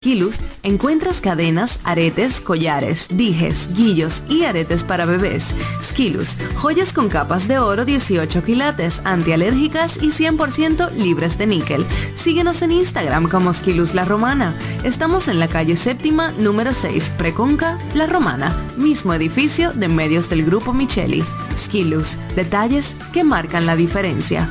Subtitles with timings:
[0.00, 5.56] Kilus encuentras cadenas, aretes, collares, dijes, guillos y aretes para bebés.
[5.82, 11.84] Skilus, joyas con capas de oro 18 quilates, antialérgicas y 100% libres de níquel.
[12.14, 14.56] Síguenos en Instagram como Skilus La Romana.
[14.84, 20.44] Estamos en la calle séptima, número 6, Preconca, La Romana, mismo edificio de medios del
[20.44, 21.24] Grupo Micheli.
[21.58, 24.48] Skilus, detalles que marcan la diferencia.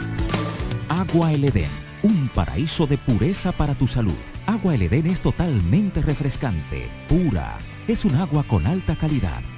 [0.89, 1.69] Agua Edén,
[2.07, 4.15] un paraíso de pureza para tu salud
[4.47, 7.57] Agua El es totalmente refrescante, pura.
[7.85, 9.41] Es un agua con alta calidad,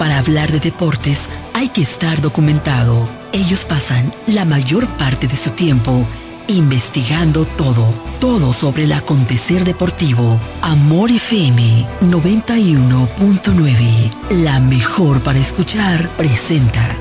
[0.00, 3.06] Para hablar de deportes hay que estar documentado.
[3.34, 6.06] Ellos pasan la mayor parte de su tiempo
[6.48, 10.40] investigando todo, todo sobre el acontecer deportivo.
[10.62, 14.10] Amor FM 91.9,
[14.42, 16.96] la mejor para escuchar, presenta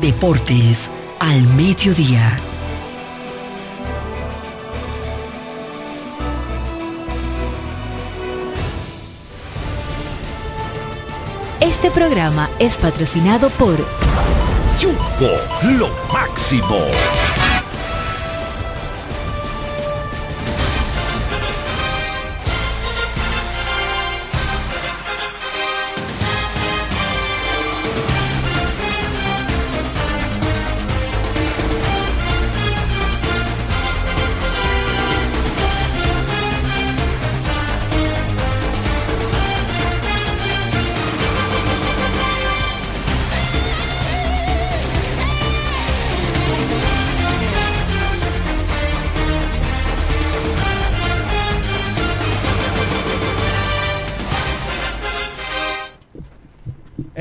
[0.00, 2.38] Deportes al Mediodía.
[11.84, 13.76] Este programa es patrocinado por
[14.80, 15.28] Yuko,
[15.78, 16.78] lo máximo.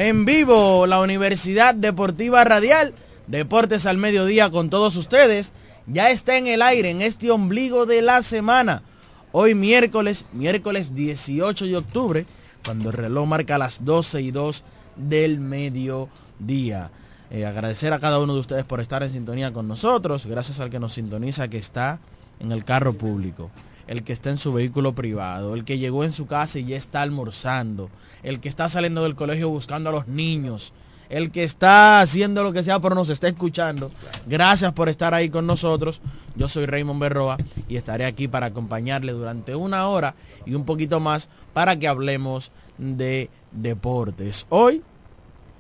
[0.03, 2.94] En vivo, la Universidad Deportiva Radial,
[3.28, 5.53] Deportes al Mediodía con todos ustedes,
[5.88, 8.84] ya está en el aire en este ombligo de la semana.
[9.31, 12.25] Hoy miércoles, miércoles 18 de octubre,
[12.66, 14.66] cuando el reloj marca las 12 y 2
[14.97, 16.92] del mediodía.
[17.31, 20.69] Eh, agradecer a cada uno de ustedes por estar en sintonía con nosotros, gracias al
[20.69, 22.00] que nos sintoniza que está
[22.42, 23.52] en el carro público
[23.88, 26.77] el que está en su vehículo privado, el que llegó en su casa y ya
[26.77, 27.89] está almorzando,
[28.23, 30.73] el que está saliendo del colegio buscando a los niños,
[31.09, 33.91] el que está haciendo lo que sea pero nos está escuchando.
[34.25, 36.01] Gracias por estar ahí con nosotros.
[36.35, 40.15] Yo soy Raymond Berroa y estaré aquí para acompañarle durante una hora
[40.45, 44.47] y un poquito más para que hablemos de deportes.
[44.50, 44.81] Hoy,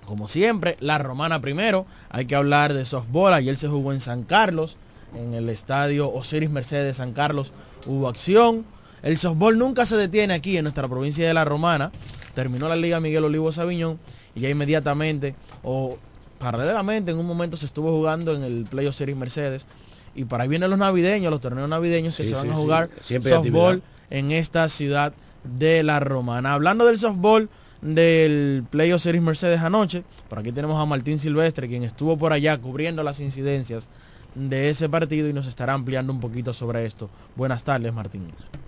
[0.05, 1.85] como siempre, la romana primero.
[2.09, 3.33] Hay que hablar de softball.
[3.33, 4.77] Ayer se jugó en San Carlos,
[5.15, 7.53] en el estadio Osiris Mercedes de San Carlos
[7.85, 8.65] hubo acción.
[9.01, 11.91] El softball nunca se detiene aquí en nuestra provincia de La Romana.
[12.33, 13.99] Terminó la Liga Miguel Olivo Sabiñón
[14.35, 15.97] y ya inmediatamente o
[16.39, 19.67] paralelamente en un momento se estuvo jugando en el Playo Series Mercedes.
[20.15, 23.81] Y para ahí vienen los navideños, los torneos navideños que se van a jugar softball
[24.09, 25.13] en esta ciudad
[25.43, 26.53] de La Romana.
[26.53, 27.49] Hablando del softball
[27.81, 32.57] del Playo Series Mercedes anoche, por aquí tenemos a Martín Silvestre, quien estuvo por allá
[32.57, 33.87] cubriendo las incidencias
[34.35, 37.09] de ese partido y nos estará ampliando un poquito sobre esto.
[37.35, 38.23] Buenas tardes, Martín.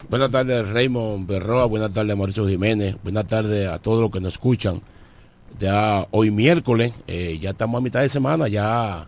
[0.09, 1.65] Buenas tardes, Raymond Berroa.
[1.65, 2.95] Buenas tardes, Mauricio Jiménez.
[3.03, 4.81] Buenas tardes a todos los que nos escuchan.
[5.59, 9.07] Ya hoy miércoles, eh, ya estamos a mitad de semana, ya,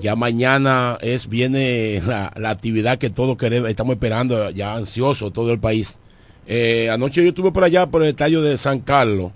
[0.00, 5.60] ya mañana es viene la, actividad que todos queremos, estamos esperando, ya ansioso todo el
[5.60, 6.00] país.
[6.48, 9.30] Eh, anoche yo estuve por allá por el estadio de San Carlos,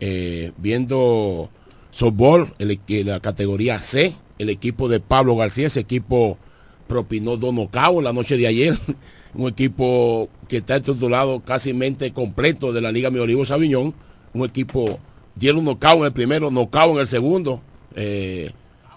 [0.00, 1.48] eh, viendo
[1.90, 6.38] softball, en la categoría C, el equipo de Pablo García, ese equipo
[6.86, 8.78] propinó dos nocaos la noche de ayer,
[9.34, 11.72] un equipo que está titulado casi
[12.12, 13.94] completo de la Liga Mi Olivo Sabiñón,
[14.32, 14.98] un equipo
[15.34, 17.60] dieron nocao en el primero, nocao en el segundo.
[17.96, 18.50] Eh,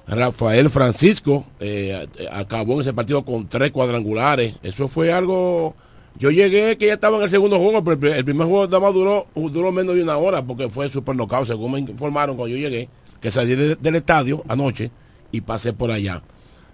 [0.08, 4.56] Rafael Francisco eh, acabó en ese partido con tres cuadrangulares.
[4.64, 5.76] Eso fue algo.
[6.18, 8.94] Yo llegué que ya estaba en el segundo juego, pero el primer juego nada más
[8.94, 12.62] duró, duró menos de una hora porque fue super nocao, según me informaron cuando yo
[12.62, 12.90] llegué,
[13.22, 14.90] que salí del estadio anoche
[15.32, 16.22] y pasé por allá.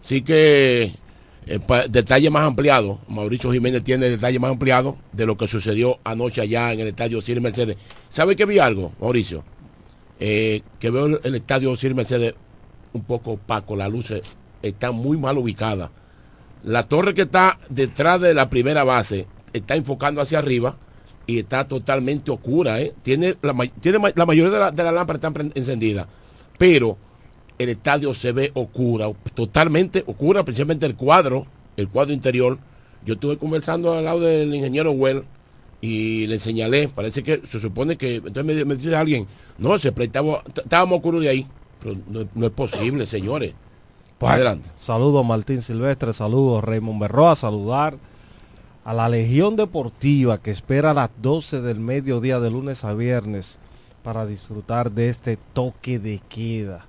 [0.03, 0.95] Así que
[1.45, 1.59] eh,
[1.89, 6.71] detalle más ampliado, Mauricio Jiménez tiene detalle más ampliado de lo que sucedió anoche allá
[6.71, 7.77] en el estadio Sir Mercedes.
[8.09, 9.43] ¿Sabe que vi algo, Mauricio?
[10.19, 12.35] Eh, que veo el estadio Sir Mercedes
[12.93, 15.89] un poco opaco, las luces están muy mal ubicadas.
[16.63, 20.77] La torre que está detrás de la primera base está enfocando hacia arriba
[21.27, 22.79] y está totalmente oscura.
[22.79, 22.93] ¿eh?
[23.03, 23.53] Tiene, la,
[24.15, 26.07] la mayoría de, la, las lámparas están encendidas,
[26.57, 26.97] pero
[27.63, 31.45] el estadio se ve oscura, totalmente oscura, principalmente el cuadro,
[31.77, 32.59] el cuadro interior.
[33.05, 35.23] Yo estuve conversando al lado del ingeniero Well
[35.81, 39.27] y le señalé, parece que se supone que, entonces me, dice alguien,
[39.57, 41.47] no, se prestaba, estábamos oscuros de ahí,
[41.81, 41.97] pero
[42.33, 43.53] no, es posible, señores.
[44.17, 44.69] Pues adelante.
[44.77, 47.97] Saludos Martín Silvestre, saludos Raymond Berroa, saludar
[48.85, 53.59] a la Legión Deportiva que espera a las 12 del mediodía de lunes a viernes
[54.03, 56.85] para disfrutar de este toque de queda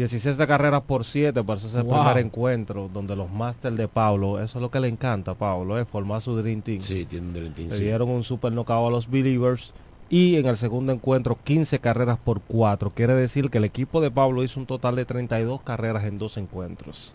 [0.00, 4.56] 16 de carreras por 7 para ese primer encuentro donde los Masters de Pablo, eso
[4.58, 6.80] es lo que le encanta a Pablo, es formar su Dream Team.
[6.80, 7.68] Sí, tiene un Dream Team.
[7.68, 9.74] Le dieron un super knockout a los Believers
[10.08, 12.92] y en el segundo encuentro 15 carreras por 4.
[12.92, 16.38] Quiere decir que el equipo de Pablo hizo un total de 32 carreras en dos
[16.38, 17.12] encuentros.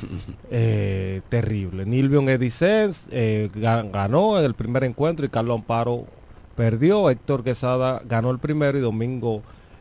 [0.50, 1.86] eh, terrible.
[1.86, 6.04] Nilvion Edicens eh, ganó en el primer encuentro y Carlos Amparo
[6.54, 7.08] perdió.
[7.08, 9.40] Héctor Quesada ganó el primero y Domingo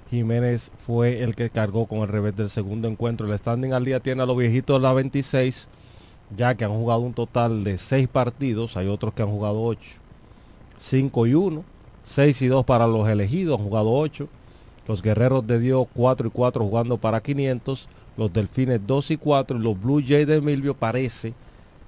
[0.10, 3.28] Jiménez fue el que cargó con el revés del segundo encuentro.
[3.28, 5.68] El standing al día tiene a los viejitos la 26,
[6.36, 8.78] ya que han jugado un total de 6 partidos.
[8.78, 9.82] Hay otros que han jugado 8.
[10.78, 11.64] 5 y 1.
[12.04, 14.28] 6 y 2 para los elegidos, han jugado 8.
[14.88, 17.90] Los guerreros de Dios 4 y 4 jugando para 500.
[18.16, 19.58] Los delfines 2 y 4.
[19.58, 21.34] Y los Blue Jays de Milvio parece,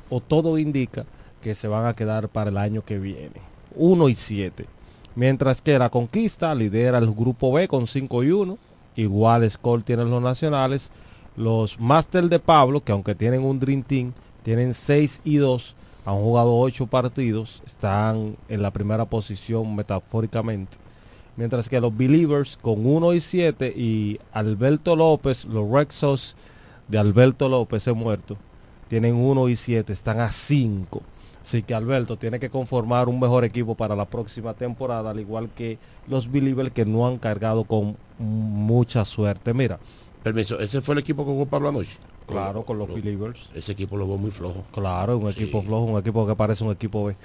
[0.09, 1.05] o todo indica,
[1.41, 3.41] que se van a quedar para el año que viene.
[3.75, 4.76] 1 y 7
[5.17, 8.57] mientras que la conquista lidera el grupo B con 5 y 1,
[8.95, 10.91] igual score tienen los nacionales,
[11.35, 15.75] los Masters de Pablo, que aunque tienen un Dream Team, tienen 6 y 2,
[16.05, 20.77] han jugado 8 partidos, están en la primera posición metafóricamente.
[21.35, 26.35] Mientras que los Believers con 1 y 7 y Alberto López, los Rexos
[26.87, 28.37] de Alberto López he muerto,
[28.87, 31.01] tienen 1 y 7, están a 5.
[31.47, 35.49] Así que Alberto tiene que conformar un mejor equipo para la próxima temporada, al igual
[35.55, 39.53] que los Believers que no han cargado con mucha suerte.
[39.53, 39.79] Mira.
[40.23, 41.95] Permiso, ¿ese fue el equipo que jugó Pablo anoche?
[42.27, 43.49] Claro, con los, Believers.
[43.55, 44.65] Ese equipo lo veo muy flojo.
[44.73, 47.15] Claro, un equipo flojo, un equipo que parece un equipo B.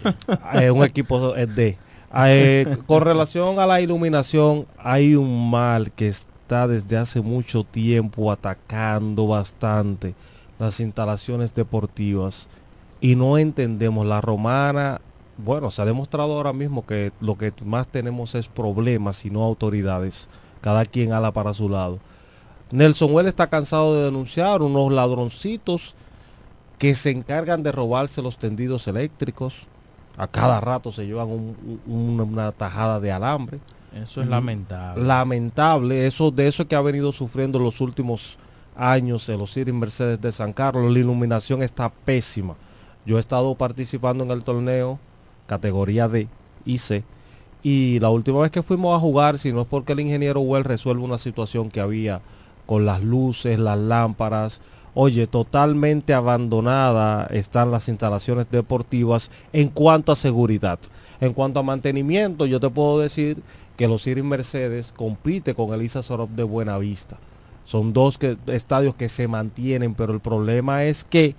[0.54, 1.76] Eh, un equipo D.
[2.14, 8.32] Eh, con relación a la iluminación, hay un mal que está desde hace mucho tiempo
[8.32, 10.14] atacando bastante
[10.58, 12.48] las instalaciones deportivas
[13.00, 15.00] y no entendemos la romana.
[15.38, 19.42] Bueno, se ha demostrado ahora mismo que lo que más tenemos es problemas y no
[19.42, 20.28] autoridades.
[20.60, 21.98] Cada quien ala para su lado.
[22.70, 25.94] Nelson Well está cansado de denunciar unos ladroncitos
[26.78, 29.66] que se encargan de robarse los tendidos eléctricos.
[30.16, 31.54] A cada rato se llevan
[31.86, 33.60] una tajada de alambre.
[33.94, 35.04] Eso es lamentable.
[35.04, 36.06] Lamentable.
[36.06, 38.38] Eso, de eso que ha venido sufriendo los últimos
[38.76, 40.92] años los City Mercedes de San Carlos.
[40.92, 42.56] La iluminación está pésima.
[43.06, 44.98] Yo he estado participando en el torneo
[45.46, 46.28] categoría D
[46.64, 47.04] y C.
[47.62, 50.64] Y la última vez que fuimos a jugar, si no es porque el ingeniero Well
[50.64, 52.20] resuelve una situación que había
[52.66, 54.60] con las luces, las lámparas,
[54.94, 60.78] oye, totalmente abandonada están las instalaciones deportivas en cuanto a seguridad.
[61.20, 63.42] En cuanto a mantenimiento, yo te puedo decir
[63.76, 67.18] que los Iris Mercedes compite con el Isa Sorop de Buenavista.
[67.64, 71.34] Son dos estadios que se mantienen, pero el problema es que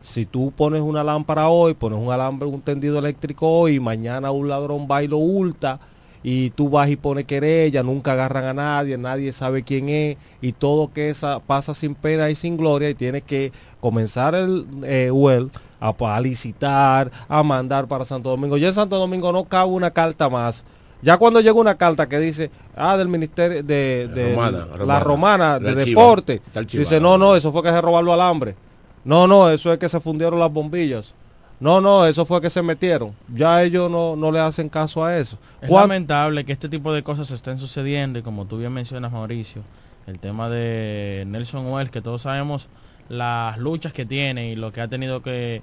[0.00, 4.48] si tú pones una lámpara hoy, pones un alambre, un tendido eléctrico hoy, mañana un
[4.48, 5.80] ladrón va y lo hurta,
[6.22, 10.52] y tú vas y pones querella, nunca agarran a nadie, nadie sabe quién es, y
[10.52, 15.10] todo que esa pasa sin pena y sin gloria, y tiene que comenzar el eh,
[15.10, 18.56] well a, licitar, a mandar para Santo Domingo.
[18.56, 20.64] Ya en Santo Domingo no cabe una carta más.
[21.00, 24.36] Ya cuando llega una carta que dice, ah, del Ministerio de,
[24.84, 26.42] la Romana, de Deporte,
[26.72, 28.56] dice, no, no, eso fue que se robaron alambre.
[29.04, 31.14] No, no, eso es que se fundieron las bombillas.
[31.60, 33.14] No, no, eso fue que se metieron.
[33.34, 35.38] Ya ellos no, no le hacen caso a eso.
[35.60, 39.62] Es lamentable que este tipo de cosas estén sucediendo y como tú bien mencionas, Mauricio,
[40.06, 42.68] el tema de Nelson Wells, que todos sabemos
[43.08, 45.62] las luchas que tiene y lo que ha tenido que,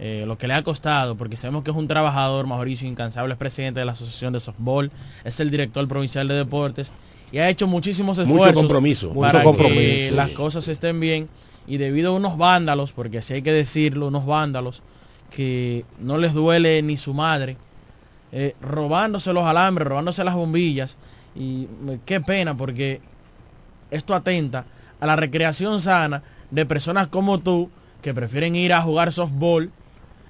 [0.00, 3.38] eh, lo que le ha costado, porque sabemos que es un trabajador, Mauricio, incansable, es
[3.38, 4.90] presidente de la Asociación de Softball,
[5.22, 6.90] es el director provincial de deportes
[7.30, 9.14] y ha hecho muchísimos esfuerzos Mucho compromiso.
[9.14, 11.28] para que las cosas estén bien
[11.66, 14.82] y debido a unos vándalos, porque así hay que decirlo, unos vándalos
[15.30, 17.56] que no les duele ni su madre,
[18.32, 20.96] eh, robándose los alambres, robándose las bombillas.
[21.34, 21.66] Y
[22.06, 23.00] qué pena porque
[23.90, 24.64] esto atenta
[25.00, 27.70] a la recreación sana de personas como tú
[28.02, 29.70] que prefieren ir a jugar softball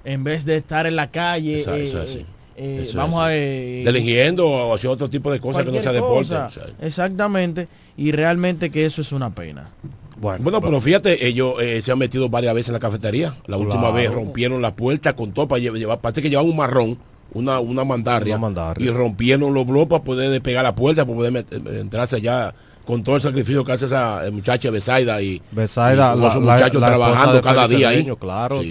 [0.03, 1.57] en vez de estar en la calle.
[1.57, 2.25] Eso, eh,
[2.57, 6.35] eh, vamos a deligiendo o haciendo otro tipo de cosas que no sea deporte.
[6.81, 9.69] Exactamente, y realmente que eso es una pena.
[10.19, 13.35] Bueno, bueno pero fíjate, ellos eh, se han metido varias veces en la cafetería.
[13.45, 16.97] La última vez rompieron la puerta con topa, llevar, parece que llevaban un marrón,
[17.33, 18.39] una, una mandarria,
[18.77, 21.45] y rompieron los bloques para poder despegar la puerta, para poder
[21.79, 22.53] entrarse allá
[22.87, 27.41] con todo el sacrificio que hace esa eh, muchacha Besaida y, Besaida, los muchachos trabajando
[27.41, 28.09] cada día ahí.
[28.17, 28.61] Claro.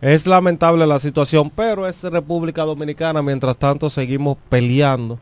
[0.00, 3.22] Es lamentable la situación, pero es República Dominicana.
[3.22, 5.18] Mientras tanto, seguimos peleando,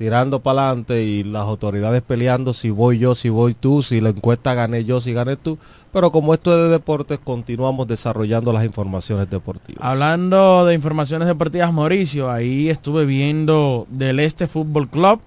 [0.00, 4.08] tirando para adelante y las autoridades peleando si voy yo, si voy tú, si la
[4.08, 5.58] encuesta gané yo, si gané tú.
[5.92, 9.84] Pero como esto es de deportes, continuamos desarrollando las informaciones deportivas.
[9.84, 15.20] Hablando de informaciones deportivas, Mauricio, ahí estuve viendo del Este Fútbol Club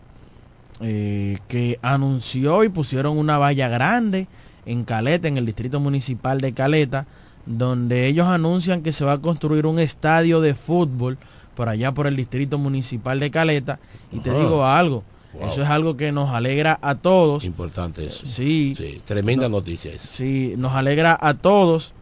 [0.82, 4.28] eh, que anunció y pusieron una valla grande
[4.66, 7.06] en Caleta, en el distrito municipal de Caleta,
[7.46, 11.20] donde ellos anuncian que se va a construir un estadio de fútbol
[11.56, 13.80] por allá por el distrito municipal de Caleta.
[14.12, 15.04] Y te digo algo,
[15.42, 17.44] Eso es algo que nos alegra a todos.
[17.44, 18.26] Importante eso.
[18.26, 18.76] Sí.
[19.06, 20.08] tremenda noticia eso.
[20.08, 21.94] Sí, nos alegra a todos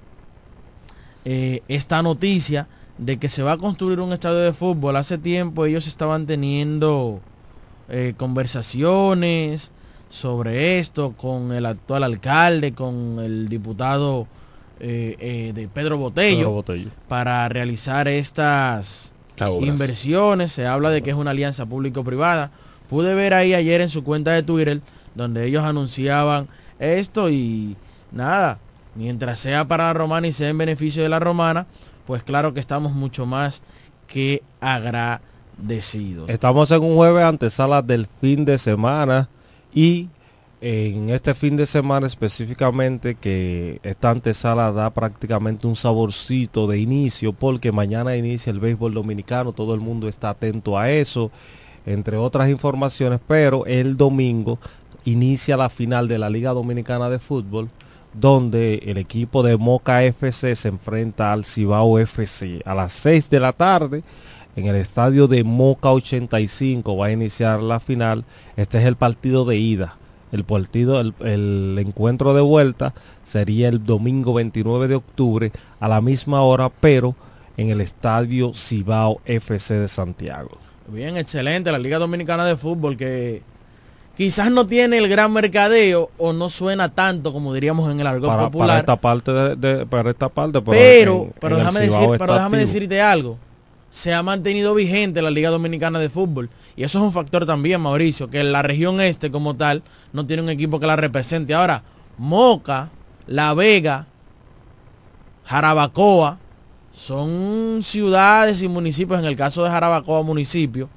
[1.25, 2.67] eh, esta noticia
[2.97, 4.95] de que se va a construir un estadio de fútbol.
[4.95, 7.19] Hace tiempo ellos estaban teniendo
[7.89, 9.71] eh, conversaciones
[10.09, 14.27] sobre esto con el actual alcalde, con el diputado
[14.79, 16.63] eh, eh, de Pedro Botello,
[17.07, 19.10] para realizar estas
[19.61, 20.51] inversiones.
[20.51, 22.51] Se habla de que es una alianza público-privada.
[22.89, 24.81] Pude ver ahí ayer en su cuenta de Twitter
[25.15, 26.47] donde ellos anunciaban
[26.79, 27.75] esto y
[28.11, 28.59] nada,
[28.95, 31.67] mientras sea para la romana y sea en beneficio de la romana,
[32.05, 33.61] pues claro que estamos mucho más
[34.07, 35.21] que agradecidos
[36.27, 39.29] Estamos en un jueves antesala del fin de semana
[39.73, 40.09] y
[40.61, 47.33] en este fin de semana específicamente que esta antesala da prácticamente un saborcito de inicio
[47.33, 51.31] porque mañana inicia el béisbol dominicano, todo el mundo está atento a eso,
[51.85, 54.59] entre otras informaciones, pero el domingo
[55.03, 57.69] inicia la final de la Liga Dominicana de Fútbol
[58.13, 63.39] donde el equipo de Moca FC se enfrenta al Cibao FC a las 6 de
[63.39, 64.03] la tarde
[64.55, 68.25] en el estadio de Moca 85 va a iniciar la final.
[68.57, 69.97] Este es el partido de ida.
[70.31, 76.41] El partido, el, encuentro de vuelta sería el domingo 29 de octubre a la misma
[76.41, 77.15] hora, pero
[77.57, 80.57] en el estadio Cibao FC de Santiago.
[80.87, 81.71] Bien, excelente.
[81.71, 83.43] La Liga Dominicana de Fútbol que
[84.15, 88.37] quizás no tiene el gran mercadeo o no suena tanto como diríamos en el argot
[88.37, 88.67] popular.
[88.67, 93.37] Para esta parte, de, para esta parte pero, pero, déjame, decir, pero déjame decirte algo
[93.91, 96.49] se ha mantenido vigente la Liga Dominicana de Fútbol.
[96.77, 99.83] Y eso es un factor también, Mauricio, que la región este como tal
[100.13, 101.53] no tiene un equipo que la represente.
[101.53, 101.83] Ahora,
[102.17, 102.89] Moca,
[103.27, 104.07] La Vega,
[105.45, 106.39] Jarabacoa,
[106.93, 110.89] son ciudades y municipios, en el caso de Jarabacoa municipio,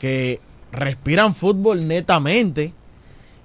[0.00, 0.40] que
[0.72, 2.74] respiran fútbol netamente.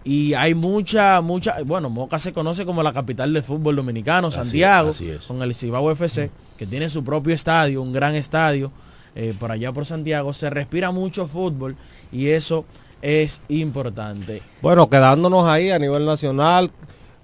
[0.04, 4.92] Y hay mucha, mucha, bueno, Moca se conoce como la capital del fútbol dominicano, Santiago,
[5.28, 8.72] con el Cibao FC que tiene su propio estadio, un gran estadio,
[9.16, 11.76] eh, por allá por Santiago, se respira mucho fútbol
[12.12, 12.66] y eso
[13.02, 14.44] es importante.
[14.62, 16.70] Bueno, quedándonos ahí a nivel nacional,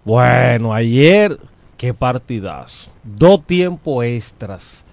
[0.03, 1.38] bueno, ayer,
[1.77, 2.89] qué partidazo.
[3.03, 4.86] Dos tiempos extras.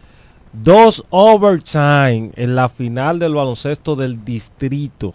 [0.52, 5.14] Dos overtime en la final del baloncesto del distrito.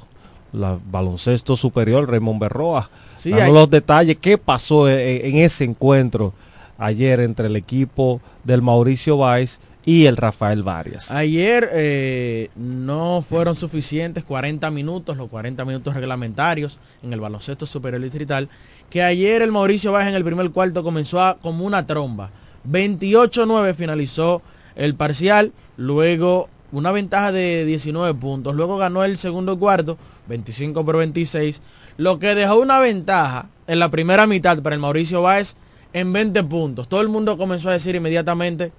[0.53, 2.89] La baloncesto superior, Raymond Berroa.
[3.15, 6.33] Sí, los detalles, qué pasó en, en ese encuentro
[6.79, 11.11] ayer entre el equipo del Mauricio Valls y el Rafael Varias.
[11.11, 18.01] Ayer eh, no fueron suficientes 40 minutos, los 40 minutos reglamentarios en el baloncesto superior
[18.01, 18.49] distrital,
[18.89, 22.31] que ayer el Mauricio Valls en el primer cuarto comenzó a, como una tromba.
[22.69, 24.41] 28-9 finalizó
[24.75, 30.97] el parcial, luego una ventaja de 19 puntos, luego ganó el segundo cuarto, 25 por
[30.97, 31.61] 26,
[31.97, 35.55] lo que dejó una ventaja en la primera mitad para el Mauricio Báez
[35.93, 36.87] en 20 puntos.
[36.87, 38.71] Todo el mundo comenzó a decir inmediatamente,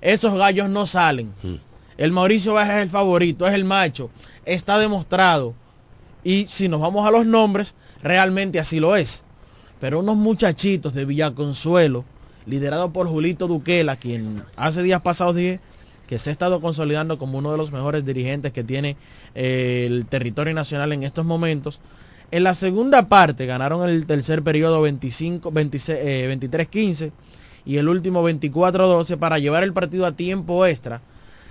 [0.00, 1.32] esos gallos no salen.
[1.42, 1.56] Hmm.
[1.96, 4.10] El Mauricio Baja es el favorito, es el macho,
[4.44, 5.54] está demostrado.
[6.22, 9.24] Y si nos vamos a los nombres, realmente así lo es.
[9.80, 12.04] Pero unos muchachitos de Villaconsuelo,
[12.46, 15.60] liderados por Julito Duquela, quien hace días pasados dije
[16.06, 18.96] que se ha estado consolidando como uno de los mejores dirigentes que tiene
[19.34, 21.80] eh, el territorio nacional en estos momentos,
[22.30, 27.12] en la segunda parte ganaron el tercer periodo 25, 23-15 eh,
[27.64, 31.00] y el último 24-12 para llevar el partido a tiempo extra,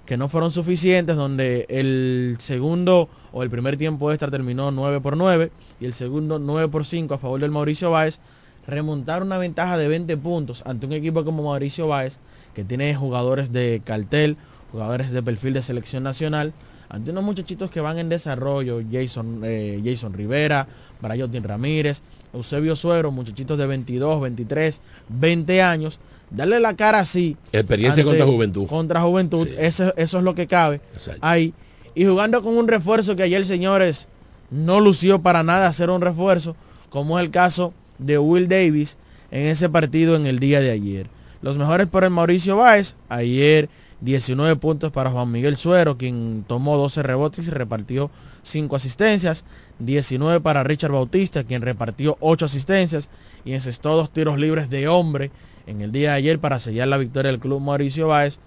[0.06, 5.18] que no fueron suficientes, donde el segundo o el primer tiempo extra terminó 9 por
[5.18, 8.20] 9 y el segundo 9 por 5 a favor del Mauricio Báez,
[8.66, 12.18] remontar una ventaja de 20 puntos ante un equipo como Mauricio Báez,
[12.54, 14.38] que tiene jugadores de cartel,
[14.72, 16.54] jugadores de perfil de selección nacional,
[16.90, 20.68] ante unos muchachitos que van en desarrollo, Jason, eh, Jason Rivera,
[21.02, 22.02] Brayotin Ramírez,
[22.34, 27.38] Eusebio Suero, muchachitos de 22, 23, 20 años, darle la cara así.
[27.52, 28.68] Experiencia ante- contra juventud.
[28.68, 29.54] Contra juventud, Sí.
[29.58, 31.20] eso, eso es lo que cabe Exacto.
[31.22, 31.54] ahí.
[31.96, 34.08] Y jugando con un refuerzo que ayer, señores,
[34.52, 36.56] no lució para nada hacer un refuerzo,
[36.90, 38.98] como es el caso de Will Davis
[39.32, 41.08] en ese partido en el día de ayer.
[41.42, 43.68] Los mejores por el Mauricio Báez, ayer
[44.02, 48.12] 19 puntos para Juan Miguel Suero, quien tomó 12 rebotes y repartió
[48.44, 49.44] 5 asistencias,
[49.80, 53.10] 19 para Richard Bautista, quien repartió 8 asistencias
[53.44, 55.32] y encestó dos tiros libres de hombre
[55.66, 58.40] en el día de ayer para sellar la victoria del club Mauricio Báez.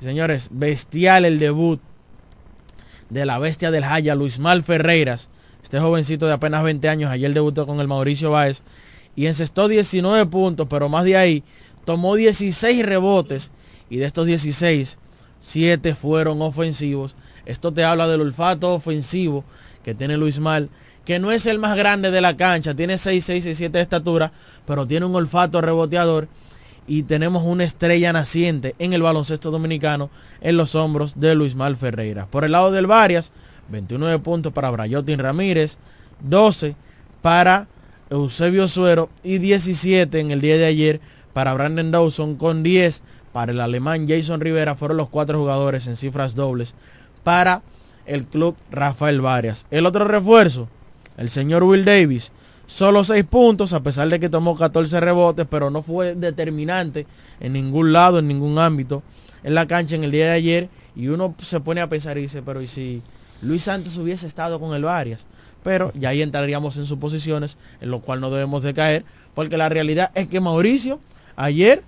[0.00, 1.80] Señores, bestial el debut
[3.10, 5.28] de la bestia del Jaya, Luis Mal Ferreiras.
[5.62, 8.62] Este jovencito de apenas 20 años ayer debutó con el Mauricio Báez
[9.14, 11.44] y encestó 19 puntos, pero más de ahí
[11.84, 13.50] tomó 16 rebotes
[13.92, 14.96] y de estos 16,
[15.42, 17.14] 7 fueron ofensivos.
[17.44, 19.44] Esto te habla del olfato ofensivo
[19.84, 20.70] que tiene Luis Mal,
[21.04, 23.82] que no es el más grande de la cancha, tiene 6, 6, 6, 7 de
[23.82, 24.32] estatura,
[24.64, 26.28] pero tiene un olfato reboteador
[26.86, 30.08] y tenemos una estrella naciente en el baloncesto dominicano
[30.40, 32.24] en los hombros de Luis Mal Ferreira.
[32.24, 33.30] Por el lado del Varias,
[33.68, 35.76] 29 puntos para Brayotin Ramírez,
[36.20, 36.76] 12
[37.20, 37.68] para
[38.08, 41.00] Eusebio Suero y 17 en el día de ayer
[41.34, 44.74] para Brandon Dawson con 10 para el alemán Jason Rivera.
[44.74, 46.74] Fueron los cuatro jugadores en cifras dobles
[47.24, 47.62] para
[48.06, 49.66] el club Rafael Varias.
[49.70, 50.68] El otro refuerzo,
[51.16, 52.32] el señor Will Davis,
[52.66, 57.06] solo 6 puntos a pesar de que tomó 14 rebotes, pero no fue determinante
[57.40, 59.02] en ningún lado, en ningún ámbito
[59.44, 60.68] en la cancha en el día de ayer.
[60.94, 63.02] Y uno se pone a pensar y dice, pero ¿y si
[63.40, 65.26] Luis Santos hubiese estado con el Varias?
[65.62, 69.68] Pero ya ahí entraríamos en suposiciones, en lo cual no debemos de caer, porque la
[69.68, 70.98] realidad es que Mauricio
[71.36, 71.82] ayer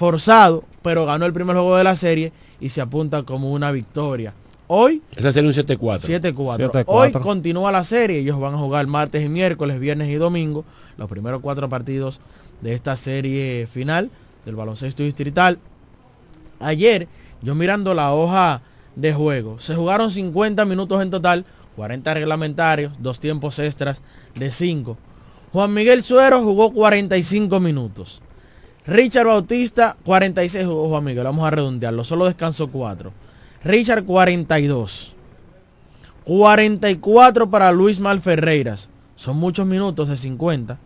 [0.00, 4.32] forzado, pero ganó el primer juego de la serie y se apunta como una victoria.
[4.66, 6.22] Hoy Esa sería un 7-4.
[6.22, 6.70] 7-4.
[6.72, 6.84] 7-4.
[6.86, 8.20] Hoy continúa la serie.
[8.20, 10.64] Ellos van a jugar martes y miércoles, viernes y domingo.
[10.96, 12.18] Los primeros cuatro partidos
[12.62, 14.10] de esta serie final
[14.46, 15.58] del baloncesto distrital.
[16.60, 17.06] Ayer,
[17.42, 18.62] yo mirando la hoja
[18.96, 21.44] de juego, se jugaron 50 minutos en total,
[21.76, 24.00] 40 reglamentarios, dos tiempos extras
[24.34, 24.96] de 5.
[25.52, 28.22] Juan Miguel Suero jugó 45 minutos.
[28.90, 33.12] Richard Bautista, 46 jugó Juan Miguel, vamos a redondearlo, solo descansó 4.
[33.62, 35.14] Richard 42.
[36.24, 38.88] 44 para Luis Mal Ferreiras.
[39.14, 40.76] Son muchos minutos de 50.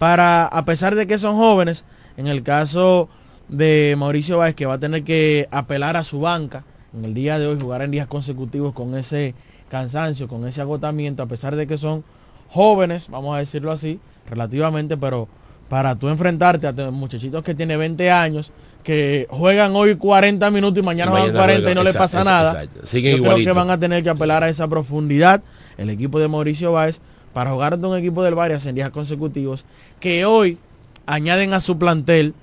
[0.00, 1.84] Para, a pesar de que son jóvenes,
[2.16, 3.08] en el caso
[3.48, 7.38] de Mauricio Báez, que va a tener que apelar a su banca en el día
[7.38, 9.36] de hoy, jugar en días consecutivos con ese
[9.68, 12.02] cansancio, con ese agotamiento, a pesar de que son
[12.48, 15.28] jóvenes, vamos a decirlo así, relativamente, pero
[15.72, 18.52] para tú enfrentarte a muchachitos que tienen 20 años,
[18.84, 22.18] que juegan hoy 40 minutos y mañana, Y van mañana 40 y no le exacto,
[22.18, 22.50] pasa nada.
[22.50, 22.86] exacto.
[22.86, 25.42] Siguen Yo creo que van a tener que apelar a esa profundidad
[25.78, 27.00] el equipo de Mauricio Báez
[27.32, 29.64] para jugar ante un equipo del Varias en días consecutivos
[29.98, 30.58] que hoy
[31.06, 32.34] añaden a su plantel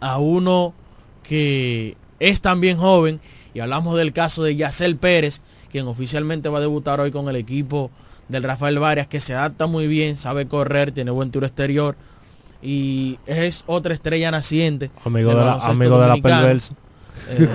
[0.00, 0.74] a uno
[1.22, 3.20] que es también joven
[3.54, 7.36] y hablamos del caso de Yacel Pérez quien oficialmente va a debutar hoy con el
[7.36, 7.92] equipo
[8.28, 11.94] del Rafael Varias que se adapta muy bien, sabe correr, tiene buen tiro exterior
[12.62, 16.74] y es otra estrella naciente Amigo de la, amigo de la perversa.
[17.28, 17.48] Eh,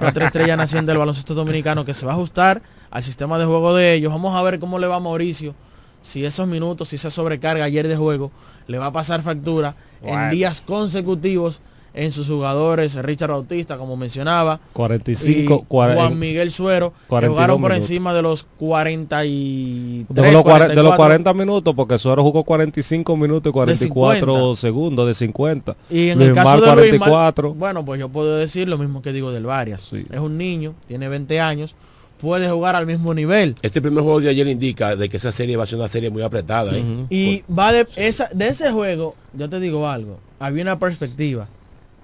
[0.00, 3.74] otra estrella naciente del baloncesto dominicano que se va a ajustar al sistema de juego
[3.74, 4.12] de ellos.
[4.12, 5.54] Vamos a ver cómo le va a Mauricio.
[6.02, 8.30] Si esos minutos, si esa sobrecarga ayer de juego
[8.66, 11.60] le va a pasar factura en días consecutivos
[11.96, 17.34] en sus jugadores, Richard Bautista, como mencionaba, 45, y 40, Juan Miguel Suero, que 42
[17.34, 17.90] jugaron por minutos.
[17.90, 20.96] encima de los 43, de, los, de los 44.
[20.96, 24.60] 40 minutos, porque Suero jugó 45 minutos y 44 50.
[24.60, 25.76] segundos de 50.
[25.90, 27.54] Y en Luis el caso Mar, de Luis Mar- 44.
[27.54, 29.82] bueno, pues yo puedo decir lo mismo que digo del Varias.
[29.82, 30.04] Sí.
[30.10, 31.74] Es un niño, tiene 20 años,
[32.20, 33.54] puede jugar al mismo nivel.
[33.62, 36.10] Este primer juego de ayer indica de que esa serie va a ser una serie
[36.10, 36.72] muy apretada.
[36.76, 36.84] ¿eh?
[37.10, 41.48] Y va de esa de ese juego, yo te digo algo, había una perspectiva.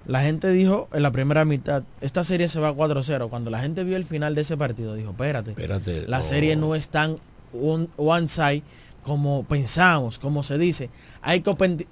[0.07, 3.29] La gente dijo en la primera mitad, esta serie se va a 4-0.
[3.31, 6.07] Cuando la gente vio el final de ese partido, dijo, espérate, Espérate.
[6.09, 7.19] la serie no es tan
[7.53, 8.62] un one side
[9.05, 10.91] como pensamos, como se dice.
[11.23, 11.43] Hay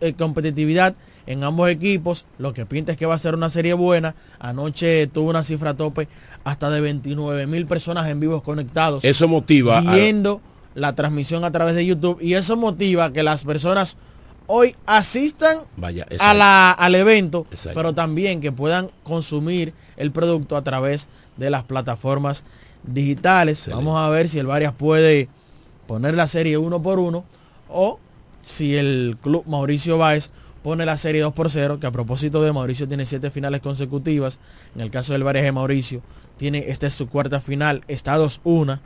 [0.01, 0.95] eh, competitividad
[1.27, 4.15] en ambos equipos, lo que pinta es que va a ser una serie buena.
[4.41, 6.09] Anoche tuvo una cifra tope
[6.45, 9.79] hasta de 29 mil personas en vivos conectados Eso motiva.
[9.79, 10.41] a- viendo
[10.75, 13.97] la transmisión a través de YouTube y eso motiva que las personas
[14.53, 17.79] hoy asistan vaya, a la, al evento, Exacto.
[17.79, 22.43] pero también que puedan consumir el producto a través de las plataformas
[22.83, 23.59] digitales.
[23.59, 23.85] Excelente.
[23.85, 25.29] Vamos a ver si el Varias puede
[25.87, 27.25] poner la serie uno por uno
[27.69, 28.01] o
[28.43, 30.31] si el club Mauricio Báez
[30.65, 34.39] pone la serie 2 por 0, que a propósito de Mauricio tiene siete finales consecutivas.
[34.75, 36.03] En el caso del Vares de Mauricio,
[36.37, 38.81] tiene, esta es su cuarta final, está 2-1.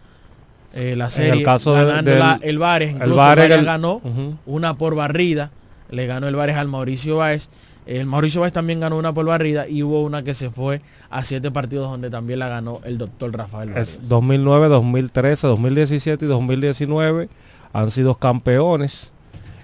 [0.74, 3.64] Eh, la serie el caso ganando del- la- el Vares, incluso el Vares, Vares el-
[3.64, 4.00] ganó
[4.46, 5.50] una por barrida,
[5.90, 7.48] le ganó el Vares al Mauricio Báez.
[7.86, 11.22] El Mauricio Báez también ganó una por barrida y hubo una que se fue a
[11.24, 13.76] siete partidos donde también la ganó el doctor Rafael.
[13.76, 17.28] Es 2009, 2013, 2017 y 2019
[17.72, 19.12] han sido campeones.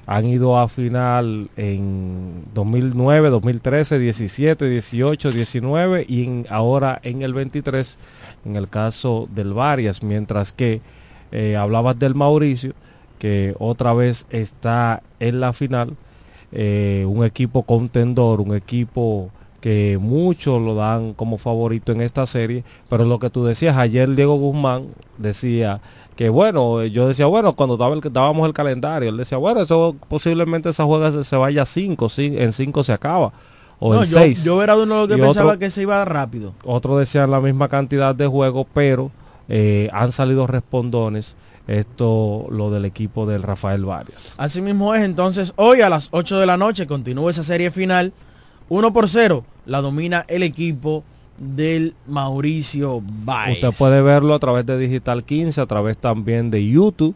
[0.07, 7.33] Han ido a final en 2009, 2013, 17, 18, 19 y en- ahora en el
[7.33, 7.96] 23
[8.44, 10.81] en el caso del Varias, mientras que
[11.32, 12.72] eh, hablabas del Mauricio,
[13.18, 15.96] que otra vez está en la final,
[16.52, 22.64] eh, un equipo contendor, un equipo que muchos lo dan como favorito en esta serie,
[22.88, 24.86] pero lo que tú decías ayer Diego Guzmán
[25.18, 25.80] decía
[26.16, 30.84] que bueno, yo decía bueno cuando dábamos el calendario, él decía bueno eso posiblemente esa
[30.84, 33.32] juega se, se vaya a 5, en 5 se acaba
[33.78, 34.44] o No, en yo, 6.
[34.44, 36.54] yo era uno de los que Y pensaba otro- que se iba rápido.
[36.64, 39.10] Otros decían la misma cantidad de juegos, pero
[39.50, 41.36] eh, han salido respondones.
[41.66, 44.34] Esto lo del equipo del Rafael Varias.
[44.38, 48.12] Así mismo es, entonces hoy a las 8 de la noche continúa esa serie final.
[48.68, 51.04] 1 por 0 la domina el equipo
[51.38, 53.62] del Mauricio Baez.
[53.62, 57.14] Usted puede verlo a través de Digital 15, a través también de YouTube.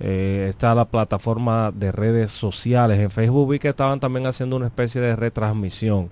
[0.00, 2.98] Eh, está la plataforma de redes sociales.
[2.98, 6.08] En Facebook vi que estaban también haciendo una especie de retransmisión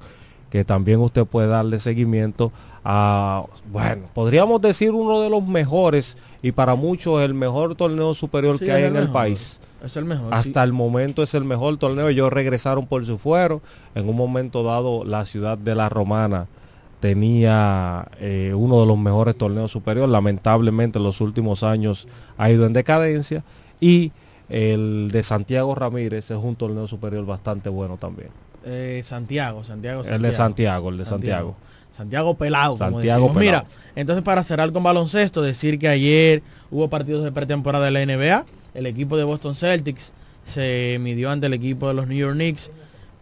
[0.52, 2.52] que también usted puede darle seguimiento
[2.84, 8.58] a, bueno, podríamos decir uno de los mejores y para muchos el mejor torneo superior
[8.58, 9.62] Sí, que hay en el país.
[9.82, 10.34] Es el mejor.
[10.34, 10.64] Hasta sí.
[10.66, 12.08] el momento es el mejor torneo.
[12.08, 13.62] Ellos regresaron por su fuero.
[13.94, 16.48] En un momento dado, la ciudad de La Romana
[17.00, 20.10] tenía eh, uno de los mejores torneos superiores.
[20.10, 23.42] Lamentablemente, en los últimos años ha ido en decadencia.
[23.80, 24.12] Y
[24.50, 28.28] el de Santiago Ramírez es un torneo superior bastante bueno también.
[28.64, 31.56] Eh, Santiago, Santiago, El de Santiago, el de Santiago.
[31.90, 33.28] Santiago pelado, como Santiago.
[33.34, 33.66] Mira, pelado.
[33.96, 38.46] entonces para cerrar con baloncesto, decir que ayer hubo partidos de pretemporada de la NBA.
[38.74, 40.12] El equipo de Boston Celtics
[40.46, 42.70] se midió ante el equipo de los New York Knicks.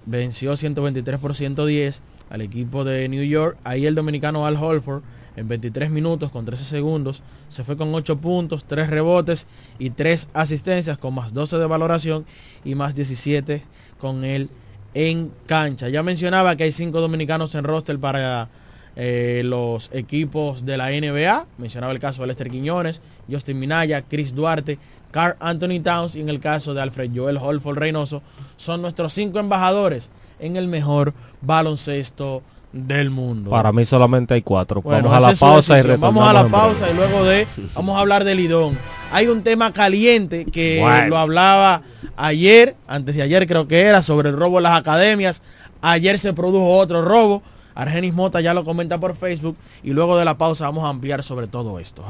[0.06, 2.00] Venció 123 por 110
[2.30, 3.58] al equipo de New York.
[3.64, 5.02] Ahí el dominicano Al Holford
[5.36, 9.46] en 23 minutos con 13 segundos se fue con 8 puntos, 3 rebotes
[9.78, 12.26] y 3 asistencias con más 12 de valoración
[12.64, 13.62] y más 17
[13.98, 14.50] con él
[14.94, 15.88] en cancha.
[15.88, 18.48] Ya mencionaba que hay 5 dominicanos en roster para
[18.96, 21.46] eh, los equipos de la NBA.
[21.58, 23.00] Mencionaba el caso de Lester Quiñones,
[23.30, 24.78] Justin Minaya, Chris Duarte,
[25.10, 28.22] Carl Anthony Towns y en el caso de Alfred Joel Holford Reynoso
[28.56, 33.50] son nuestros cinco embajadores en el mejor baloncesto del mundo.
[33.50, 34.80] Para mí solamente hay cuatro.
[34.82, 38.00] Bueno, vamos a la pausa y Vamos a la pausa y luego de vamos a
[38.00, 38.78] hablar del Lidón.
[39.12, 41.08] Hay un tema caliente que Bueno.
[41.08, 41.82] lo hablaba
[42.16, 45.42] ayer, antes de ayer creo que era, sobre el robo en las academias.
[45.82, 47.42] Ayer se produjo otro robo.
[47.74, 51.22] Argenis Mota ya lo comenta por Facebook y luego de la pausa vamos a ampliar
[51.22, 52.04] sobre todo esto.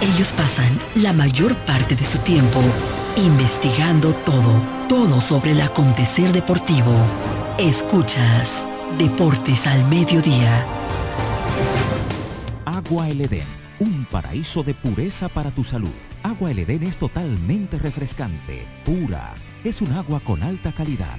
[0.00, 2.60] Ellos pasan la mayor parte de su tiempo
[3.16, 6.92] investigando todo, todo sobre el acontecer deportivo.
[7.58, 8.66] Escuchas
[8.98, 10.66] Deportes al Mediodía.
[12.66, 13.46] Agua El Edén,
[13.80, 15.94] un paraíso de pureza para tu salud.
[16.22, 19.34] Agua El Edén es totalmente refrescante, pura.
[19.64, 21.18] Es un agua con alta calidad,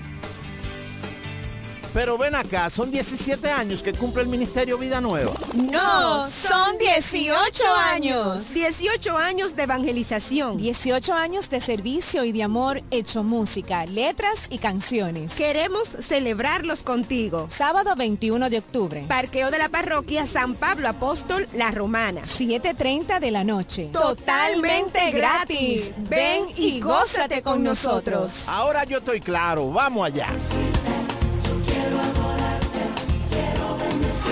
[1.93, 5.33] Pero ven acá, son 17 años que cumple el Ministerio Vida Nueva.
[5.53, 8.53] No, son 18 años.
[8.53, 10.57] 18 años de evangelización.
[10.57, 15.35] 18 años de servicio y de amor hecho música, letras y canciones.
[15.35, 17.47] Queremos celebrarlos contigo.
[17.49, 19.05] Sábado 21 de octubre.
[19.07, 22.21] Parqueo de la parroquia San Pablo Apóstol La Romana.
[22.21, 23.89] 7.30 de la noche.
[23.91, 25.91] Totalmente gratis.
[26.09, 28.47] Ven y gózate con nosotros.
[28.47, 30.29] Ahora yo estoy claro, vamos allá.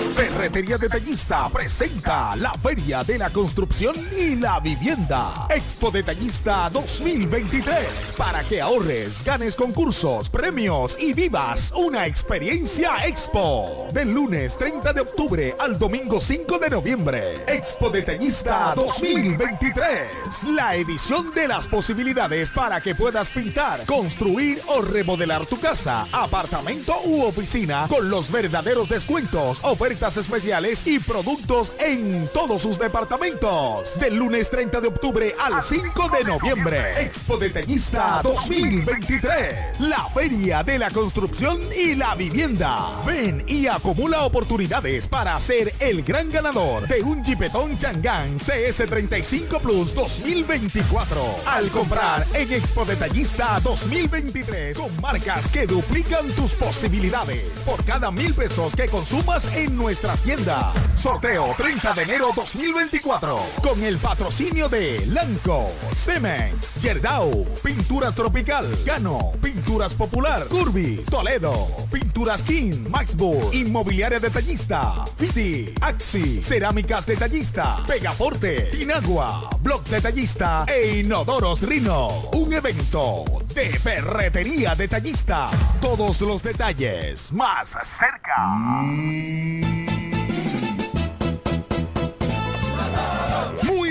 [0.00, 5.46] Ferretería Detallista presenta la Feria de la Construcción y la Vivienda.
[5.50, 7.76] Expo Detallista 2023.
[8.16, 13.88] Para que ahorres, ganes concursos, premios y vivas una experiencia Expo.
[13.92, 17.44] Del lunes 30 de octubre al domingo 5 de noviembre.
[17.46, 20.44] Expo Detallista 2023.
[20.54, 26.94] La edición de las posibilidades para que puedas pintar, construir o remodelar tu casa, apartamento
[27.04, 33.98] u oficina con los verdaderos descuentos, ofertas especiales y productos en todos sus departamentos.
[33.98, 37.02] Del lunes 30 de octubre al 5 de noviembre.
[37.02, 39.80] Expo Detallista 2023.
[39.80, 43.02] La feria de la construcción y la vivienda.
[43.04, 49.92] Ven y acumula oportunidades para ser el gran ganador de un Jeepetón Changán CS35 Plus
[49.92, 51.20] 2024.
[51.46, 57.42] Al comprar en Expo Detallista 2023 con marcas que duplican tus posibilidades.
[57.66, 60.74] Por cada mil pesos que consumas en nuestras tiendas.
[60.94, 63.40] Sorteo 30 de enero 2024.
[63.62, 72.42] Con el patrocinio de Lanco, Cemex, Yerdau, Pinturas Tropical, Gano, Pinturas Popular, Curvi, Toledo, Pinturas
[72.42, 82.28] King, Maxburg, Inmobiliaria Detallista, Fiti, Axi, Cerámicas Detallista, Pegaforte, Inagua, Blog Detallista e Inodoros Rino.
[82.34, 85.50] Un evento de ferretería detallista.
[85.80, 89.69] Todos los detalles más cerca.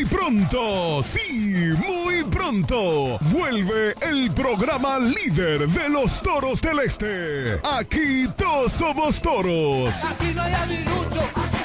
[0.09, 7.59] Pronto, sí, muy pronto, vuelve el programa líder de los toros del este.
[7.63, 10.03] Aquí todos somos toros.
[10.03, 11.58] Aquí no hay.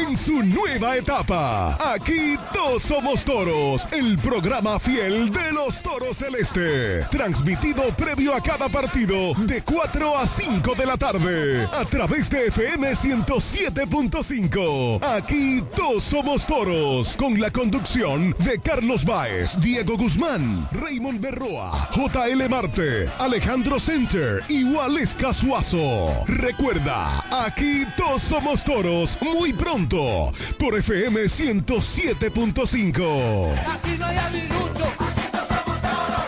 [0.00, 6.36] En su nueva etapa, aquí todos somos toros, el programa fiel de los toros del
[6.36, 7.02] este.
[7.10, 12.46] Transmitido previo a cada partido de 4 a 5 de la tarde a través de
[12.46, 15.04] FM 107.5.
[15.04, 22.48] Aquí todos somos toros con la conducción de Carlos Baez, Diego Guzmán, Raymond Berroa, JL
[22.48, 26.24] Marte, Alejandro Center y Waleska Suazo.
[26.26, 33.52] Recuerda, aquí todos somos toros muy pronto por FM 107.5.
[33.66, 34.84] Aquí no hay aguilucho.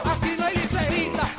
[0.05, 1.31] Aquí no hay liceíta.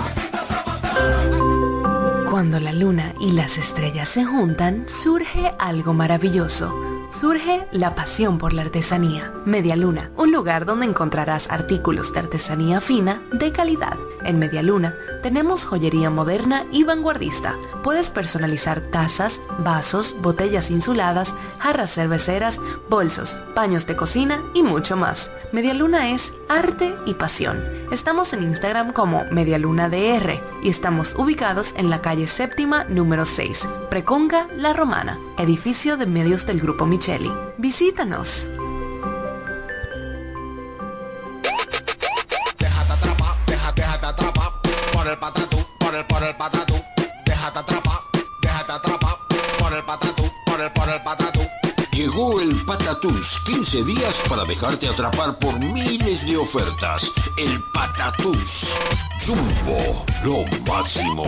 [2.32, 6.93] Cuando la luna y las estrellas se juntan, surge algo maravilloso.
[7.24, 9.32] Surge la pasión por la artesanía.
[9.46, 13.98] Media Luna, un lugar donde encontrarás artículos de artesanía fina de calidad.
[14.26, 17.56] En Media Luna tenemos joyería moderna y vanguardista.
[17.82, 22.60] Puedes personalizar tazas, vasos, botellas insuladas, jarras cerveceras,
[22.90, 25.32] bolsos, paños de cocina y mucho más.
[25.54, 27.64] Media Luna es arte y pasión.
[27.90, 33.70] Estamos en Instagram como Medialuna DR y estamos ubicados en la calle séptima número 6,
[33.90, 37.32] Preconga La Romana, edificio de medios del Grupo Micheli.
[37.58, 38.46] Visítanos.
[42.60, 44.52] Déjate atrapar, déjate, déjate atrapar
[44.94, 46.82] por el patatú, por el, por el patatú.
[47.26, 48.00] Déjate atrapar,
[48.42, 49.16] déjate atrapar
[49.60, 51.42] por el patatú, por el, por el patatú.
[51.94, 57.12] Llegó el Patatús, 15 días para dejarte atrapar por miles de ofertas.
[57.38, 58.74] El Patatús.
[59.24, 61.28] Jumbo, lo máximo.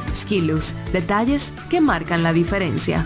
[0.15, 3.05] Skilus, detalles que marcan la diferencia.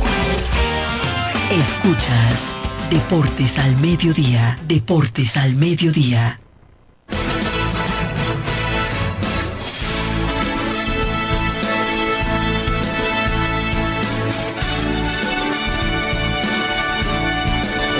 [1.51, 2.55] Escuchas
[2.89, 6.39] Deportes al Mediodía, Deportes al Mediodía.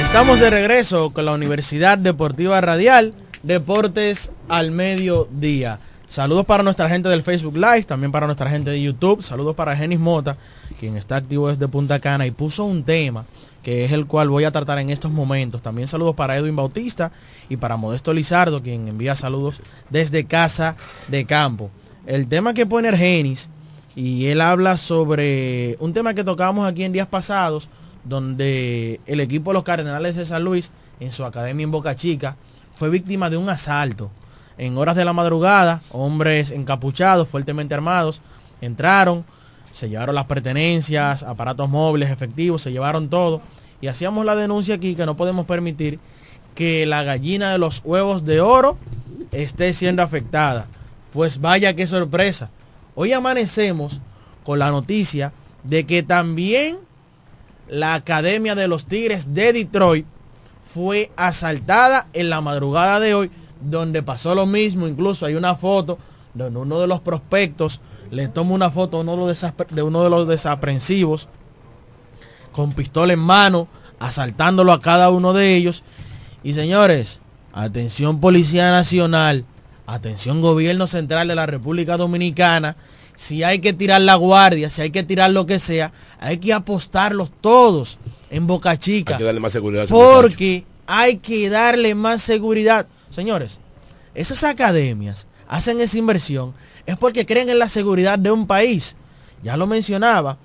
[0.02, 5.80] Estamos de regreso con la Universidad Deportiva Radial, Deportes al Mediodía.
[6.12, 9.24] Saludos para nuestra gente del Facebook Live, también para nuestra gente de YouTube.
[9.24, 10.36] Saludos para Genis Mota,
[10.78, 13.26] quien está activo desde Punta Cana y puso un tema
[13.64, 15.62] que es el cual voy a tratar en estos momentos.
[15.62, 17.14] También saludos para Edwin Bautista
[17.48, 20.76] y para Modesto Lizardo, quien envía saludos desde Casa
[21.08, 21.72] de Campo.
[22.06, 23.50] El tema que pone Argenis,
[23.96, 27.70] y él habla sobre un tema que tocábamos aquí en días pasados,
[28.04, 32.36] donde el equipo de los Cardenales de San Luis, en su academia en Boca Chica,
[32.74, 34.12] fue víctima de un asalto.
[34.62, 38.22] En horas de la madrugada, hombres encapuchados, fuertemente armados,
[38.62, 39.26] entraron,
[39.72, 43.42] se llevaron las pertenencias, aparatos móviles, efectivos, se llevaron todo.
[43.82, 46.00] Y hacíamos la denuncia aquí que no podemos permitir
[46.54, 48.78] que la gallina de los huevos de oro
[49.32, 50.68] esté siendo afectada.
[51.12, 52.52] Pues vaya qué sorpresa.
[52.94, 54.00] Hoy amanecemos
[54.44, 56.78] con la noticia de que también
[57.68, 60.06] la Academia de los Tigres de Detroit
[60.72, 64.88] fue asaltada en la madrugada de hoy, donde pasó lo mismo.
[64.88, 65.98] Incluso hay una foto
[66.34, 70.28] donde uno de los prospectos le toma una foto a uno de, uno de los
[70.28, 71.28] desaprensivos
[72.52, 73.68] con pistola en mano,
[74.00, 75.84] asaltándolo a cada uno de ellos.
[76.44, 77.22] Y señores,
[77.54, 79.46] atención Policía Nacional,
[79.88, 82.76] atención Gobierno Central de la República Dominicana,
[83.16, 86.54] si hay que tirar la guardia, si hay que tirar lo que sea, hay que
[86.54, 89.14] apostarlos todos en Boca Chica.
[89.14, 89.88] Hay que darle más seguridad.
[89.88, 92.88] porque hay que darle más seguridad.
[93.12, 93.60] Señores,
[94.16, 96.54] esas academias hacen esa inversión
[96.86, 98.96] es porque creen en la seguridad de un país.
[99.44, 100.38] Ya lo mencionaba.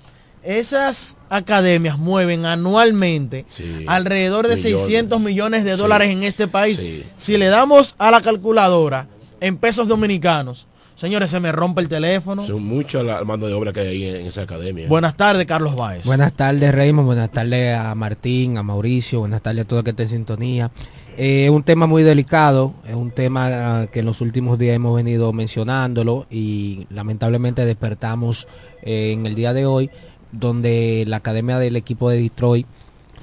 [0.43, 3.45] Esas academias mueven anualmente
[3.87, 6.81] alrededor de 600 millones de dólares en este país.
[7.15, 9.07] Si le damos a la calculadora
[9.41, 12.43] en pesos dominicanos, Señores, se me rompe el teléfono.
[12.43, 14.87] Son muchas las mano de obra que hay ahí en, esa academia.
[14.87, 16.03] Buenas tardes, Carlos Báez.
[16.05, 17.05] Buenas tardes, Raymond.
[17.05, 19.19] Buenas tardes a Martín, a Mauricio.
[19.19, 20.71] Buenas tardes a todo el que esté en sintonía.
[21.19, 24.95] Eh, es un tema muy delicado, es un tema que en los últimos días hemos
[24.95, 28.47] venido mencionándolo y lamentablemente despertamos
[28.83, 29.89] eh, en el día de hoy,
[30.31, 32.67] donde la academia del equipo de Detroit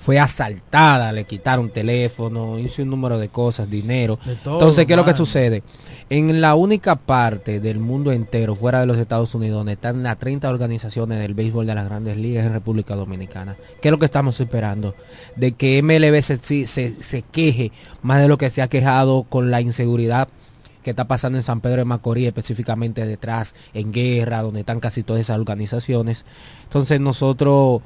[0.04, 4.18] fue asaltada, le quitaron teléfono, hizo un número de cosas, dinero.
[4.26, 5.62] Entonces, ¿qué es lo que sucede?
[6.10, 10.18] En la única parte del mundo entero, fuera de los Estados Unidos, donde están las
[10.18, 14.04] 30 organizaciones del béisbol de las grandes ligas en República Dominicana, ¿qué es lo que
[14.04, 14.94] estamos esperando?
[15.36, 19.62] De que MLB se, se queje más de lo que se ha quejado con la
[19.62, 20.28] inseguridad
[20.84, 25.02] que está pasando en San Pedro de Macorís, específicamente detrás, en guerra, donde están casi
[25.02, 26.26] todas esas organizaciones.
[26.64, 27.80] Entonces nosotros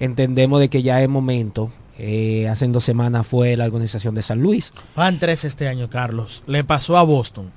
[0.00, 1.70] entendemos de que ya es momento.
[1.98, 4.72] Eh, hace dos semanas fue la organización de San Luis.
[4.96, 6.42] Van tres este año, Carlos.
[6.46, 7.52] Le pasó a Boston.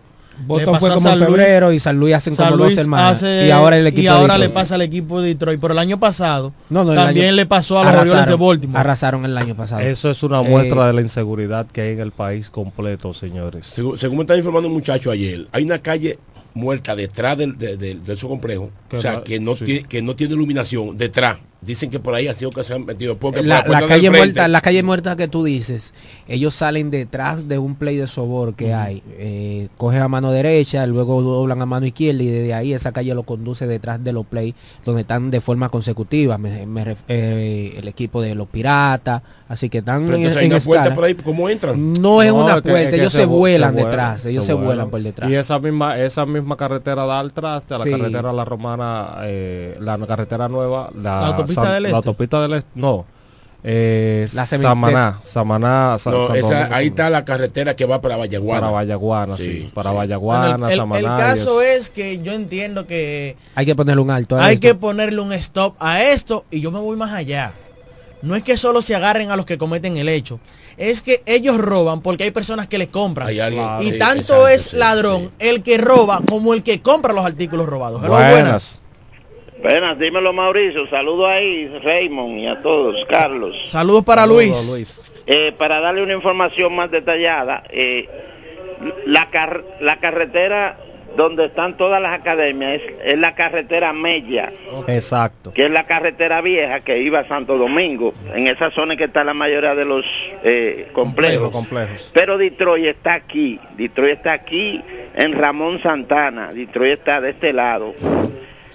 [0.46, 3.22] Boston fue como en febrero y San Luis hacen como dos semanas.
[3.24, 5.60] y ahora el equipo y ahora le pasa al equipo de Detroit.
[5.62, 8.80] Pero el año pasado también le pasó a los Orioles de Baltimore.
[8.80, 9.82] Arrasaron el año pasado.
[9.82, 13.68] Eso es una muestra eh, de la inseguridad que hay en el país completo, señores.
[13.68, 16.18] Según, según me está informando un muchacho ayer, hay una calle
[16.54, 20.98] muerta detrás del, de, su complejo, o sea, que no, tiene, que no tiene iluminación
[20.98, 21.38] detrás.
[21.66, 23.18] Dicen que por ahí ha sido que se han metido.
[23.18, 25.94] Porque la, calle muerta, la calle muerta que tú dices,
[26.28, 29.02] ellos salen detrás de un play de sobor que hay.
[29.18, 33.14] Eh, cogen a mano derecha, luego doblan a mano izquierda y desde ahí esa calle
[33.16, 36.40] lo conduce detrás de los play donde están de forma consecutiva.
[37.08, 41.04] Eh, el equipo de los piratas, así que están Pero en, hay una puerta por
[41.04, 41.94] ahí, ¿cómo entran?
[41.94, 44.90] No es una puerta, ellos se, vuelan detrás, ellos se, vuelan.
[44.90, 45.30] por detrás.
[45.30, 49.78] Y esa misma esa misma carretera da al traste, a la carretera La Romana, eh,
[49.80, 51.80] la carretera nueva, la este.
[51.80, 52.70] La autopista del Este.
[52.76, 53.06] No.
[53.66, 55.96] Eh, la Samaná, Samaná,
[56.72, 58.60] ahí está la carretera que va para Vallaguana.
[58.60, 59.72] Para Vallaguana, sí.
[59.74, 64.38] para Vallaguana, el, El, caso es que yo entiendo que hay que ponerle un alto.
[64.38, 67.54] hay que ponerle un stop a esto y yo me voy más allá.
[68.22, 70.42] No es que solo se agarren a los que cometen el hecho.
[70.76, 73.30] Es que ellos roban porque hay personas que les compran.
[73.80, 78.02] y tanto es ladrón el que roba como el que compra los artículos robados.
[78.02, 78.32] buenas.
[78.32, 78.82] Buenas,
[79.98, 83.56] dímelo Mauricio, saludo ahí Raymond y a todos, Carlos.
[83.68, 85.02] Saludos para Luis.
[85.26, 88.10] Eh, para darle una información más detallada, eh,
[89.06, 89.30] la,
[89.80, 90.78] la carretera
[91.16, 94.52] donde están todas las academias es, la carretera Mella.
[94.88, 95.54] Exacto.
[95.54, 98.14] Que es la carretera vieja que iba a Santo Domingo.
[98.34, 100.06] En esa zona que está la mayoría de los
[100.44, 101.52] eh, complejos.
[101.52, 102.12] complejos.
[102.14, 103.60] Pero Detroit está aquí.
[103.78, 104.84] Detroit está aquí
[105.16, 106.52] en Ramón Santana.
[106.52, 107.94] Detroit está de este lado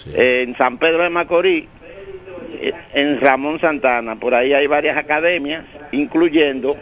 [0.06, 1.64] en San Pedro de Macorís,
[2.94, 6.76] en Ramón Santana, por ahí hay varias academias, incluyendo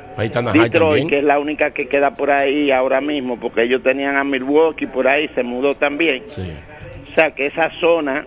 [0.53, 4.25] Detroit, que es la única que queda por ahí ahora mismo, porque ellos tenían a
[4.25, 6.25] Milwaukee por ahí, se mudó también.
[6.29, 8.27] O sea que esa zona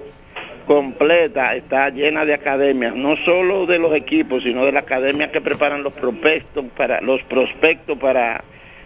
[0.66, 5.42] completa está llena de academias, no solo de los equipos, sino de las academias que
[5.42, 8.44] preparan los prospectos para los prospectos para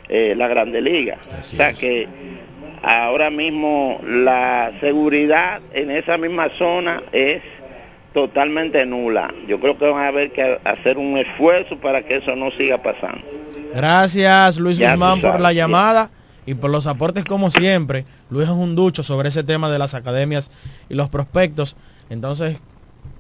[0.08, 1.18] eh, la Grande Liga.
[1.38, 2.08] o sea que
[2.84, 7.42] ahora mismo la seguridad en esa misma zona es
[8.14, 9.34] totalmente nula.
[9.48, 12.84] Yo creo que van a haber que hacer un esfuerzo para que eso no siga
[12.84, 13.22] pasando.
[13.74, 15.56] Gracias Luis Ya Guzmán por la sí.
[15.56, 16.12] llamada
[16.46, 18.06] y por los aportes como siempre.
[18.30, 20.52] Luis es un ducho sobre ese tema de las academias
[20.90, 21.76] y los prospectos.
[22.10, 22.60] Entonces,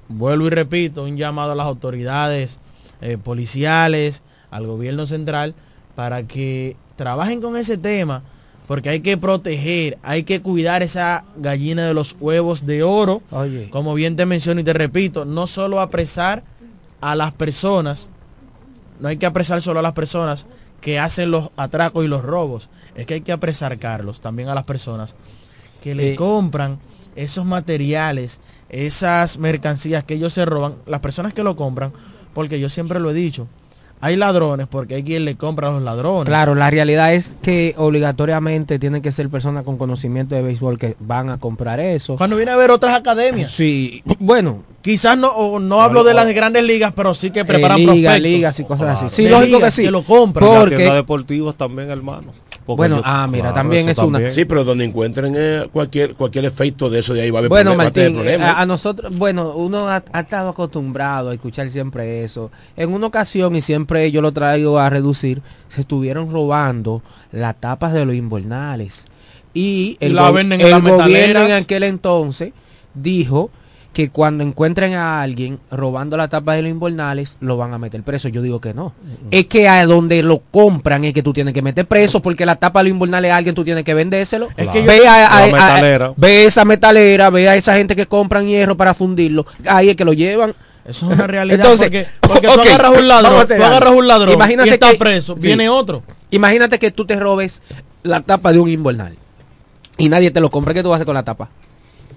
[0.09, 2.59] vuelvo y repito, un llamado a las autoridades
[3.01, 4.21] eh, policiales,
[4.51, 5.55] al gobierno central,
[5.95, 8.23] para que trabajen con ese tema,
[8.67, 13.21] porque hay que proteger, hay que cuidar esa gallina de los huevos de oro.
[13.31, 13.69] Oye.
[13.69, 16.43] Como bien te menciono y te repito, no solo apresar
[17.01, 18.09] a las personas,
[18.99, 20.45] no hay que apresar solo a las personas
[20.81, 22.69] que hacen los atracos y los robos.
[22.95, 25.15] Es que hay que apresar, Carlos, también a las personas
[25.81, 26.15] que le Eh.
[26.15, 26.79] compran
[27.15, 28.39] esos materiales,
[28.69, 31.91] esas mercancías que ellos se roban, las personas que lo compran,
[32.33, 33.47] porque yo siempre lo he dicho,
[34.03, 36.25] hay ladrones porque hay quien le compra a los ladrones.
[36.25, 40.97] Claro, la realidad es que obligatoriamente tienen que ser personas con conocimiento de béisbol que
[40.99, 42.17] van a comprar eso.
[42.17, 43.51] Cuando viene a ver otras academias.
[43.51, 44.63] Sí, bueno.
[44.81, 48.21] Quizás no, o no hablo de las grandes ligas, pero sí que preparan ligas, prospectos.
[48.21, 49.15] ligas y cosas así.
[49.15, 49.83] Sí, De lógico que sí.
[49.83, 50.49] Que lo compran.
[50.49, 50.75] Porque...
[50.75, 52.33] Tiendas deportivas también, hermano.
[52.65, 54.31] Porque Bueno, yo- ah, mira, claro, también eso es una- también.
[54.33, 57.49] Sí, pero donde encuentren eh, cualquier cualquier efecto de eso de ahí va a haber
[57.49, 58.51] Bueno, problema, va a tener Martín, problema.
[58.53, 62.51] a, a nosotros, bueno, uno ha, ha estado acostumbrado a escuchar siempre eso.
[62.77, 67.01] En una ocasión, y siempre yo lo traigo a reducir, se estuvieron robando
[67.33, 69.05] las tapas de los invernales.
[69.53, 72.53] Y el, La go- venden en el las gobierno en aquel entonces
[72.93, 73.51] dijo
[73.93, 78.01] que cuando encuentren a alguien robando la tapa de los invernales, lo van a meter
[78.03, 78.27] preso.
[78.27, 78.93] Yo digo que no.
[79.31, 82.55] Es que a donde lo compran es que tú tienes que meter preso, porque la
[82.55, 84.49] tapa de los invernales a alguien tú tienes que vendérselo.
[84.57, 85.77] Es que yo- ve, a, a-
[86.07, 89.45] a- ve esa metalera, ve a esa gente que compran hierro para fundirlo.
[89.67, 90.55] Ahí es que lo llevan.
[90.85, 91.59] Eso es una realidad.
[91.61, 94.97] Entonces, porque, porque tú agarras un ladrón, tú agarras un ladrón Imagínate y está que-
[94.97, 95.41] preso, sí.
[95.47, 96.03] viene otro.
[96.31, 97.61] Imagínate que tú te robes
[98.01, 99.15] la tapa de un invernal
[99.97, 100.73] y nadie te lo compra.
[100.73, 101.49] ¿Qué tú vas a hacer con la tapa?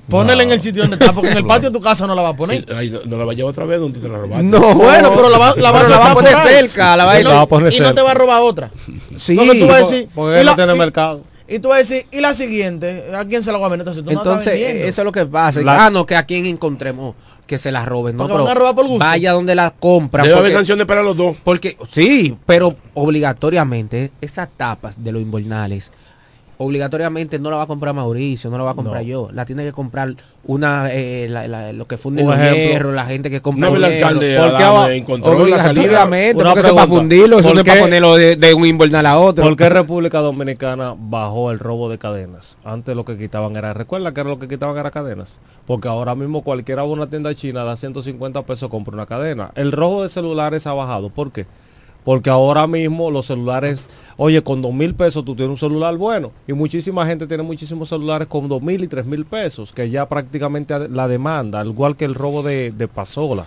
[0.08, 2.22] Ponela en el sitio donde está, porque en el patio de tu casa no la
[2.22, 2.64] va a poner.
[2.74, 4.44] Ay, no, no la va a llevar otra vez donde te la robaste.
[4.44, 4.74] No.
[4.74, 7.20] Bueno, pero la va, la va, Pero la va a poner cerca, la va a
[7.20, 8.70] Y no- la va a poner Y no te va a robar otra.
[9.16, 11.22] Sí, Porque tú vas a decir, porque no la- tiene y- mercado.
[11.48, 13.04] Y tú vas a decir, ¿y la siguiente?
[13.16, 13.86] ¿A quién se la va a vender?
[13.86, 14.52] Entonces, Entonces,
[14.84, 15.60] eso es lo que pasa.
[15.60, 17.14] La- Ah, no, que a quien encontremos
[17.46, 18.16] que se la roben.
[18.16, 18.98] No, pero van a robar por gusto.
[19.04, 20.24] vaya donde la compran.
[20.24, 21.36] Debe haber porque- sanciones para los dos.
[21.44, 25.92] Porque sí, pero obligatoriamente esas tapas de los invernales
[26.58, 29.08] obligatoriamente no la va a comprar Mauricio, no la va a comprar No.
[29.08, 32.94] yo, la tiene que comprar una eh, la- la- lo que funden Un los hierros,
[32.94, 35.82] la gente que compra No, el alcalde ¿Por qué Adame va- encontró la salida.
[35.82, 38.54] Obligatoriamente, Una porque eso es para fundirlo, eso ¿Por no es para ponerlo de, de
[38.54, 39.44] un invernal a otro.
[39.44, 42.56] ¿Por qué República Dominicana bajó el robo de cadenas?
[42.64, 45.40] Antes lo que quitaban era, recuerda que era lo que quitaban era cadenas.
[45.66, 49.50] Porque ahora mismo cualquiera va a una tienda china, da 150 pesos, compra una cadena.
[49.56, 51.10] El robo de celulares ha bajado.
[51.10, 51.46] ¿Por qué?
[52.06, 56.30] Porque ahora mismo los celulares, oye, con dos mil pesos tú tienes un celular bueno.
[56.48, 60.08] Y muchísima gente tiene muchísimos celulares con dos mil y tres mil pesos, que ya
[60.08, 63.46] prácticamente la demanda, al igual que el robo de, de pasola.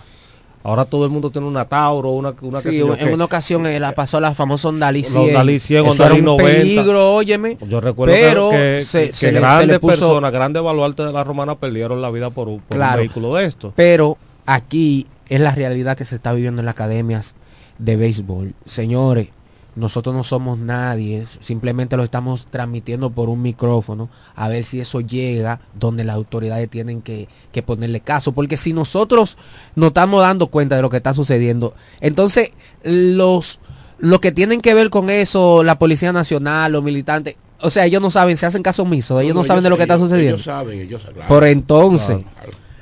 [0.62, 3.92] Ahora todo el mundo tiene una Tauro, una, una Sí, en una ocasión eh, la
[3.92, 5.32] pasó la famosa Los 100.
[5.32, 6.52] Dalí 100, Eso Honda era Lee un 90.
[6.52, 7.56] peligro, óyeme.
[7.66, 11.06] Yo recuerdo que- pero que, se, que se le- se grandes puso- personas, grandes baluartes
[11.06, 12.92] de la romana perdieron la vida por, un- por Claro.
[12.92, 13.72] un vehículo de esto.
[13.74, 17.34] Pero aquí es la realidad que se está viviendo en las academias
[17.80, 18.54] de béisbol.
[18.64, 19.28] Señores,
[19.76, 25.00] nosotros no somos nadie, simplemente lo estamos transmitiendo por un micrófono a ver si eso
[25.00, 28.32] llega donde las autoridades tienen que, que ponerle caso.
[28.32, 29.38] Porque si nosotros
[29.76, 32.50] nos estamos dando cuenta de lo que está sucediendo, entonces
[32.82, 33.60] los,
[33.98, 38.02] los que tienen que ver con eso, la Policía Nacional, los militantes, o sea, ellos
[38.02, 40.34] no saben, se hacen caso omiso, ellos no, saben de lo que está sucediendo.
[40.34, 41.26] Ellos saben, ellos saben.
[41.28, 42.18] Por entonces,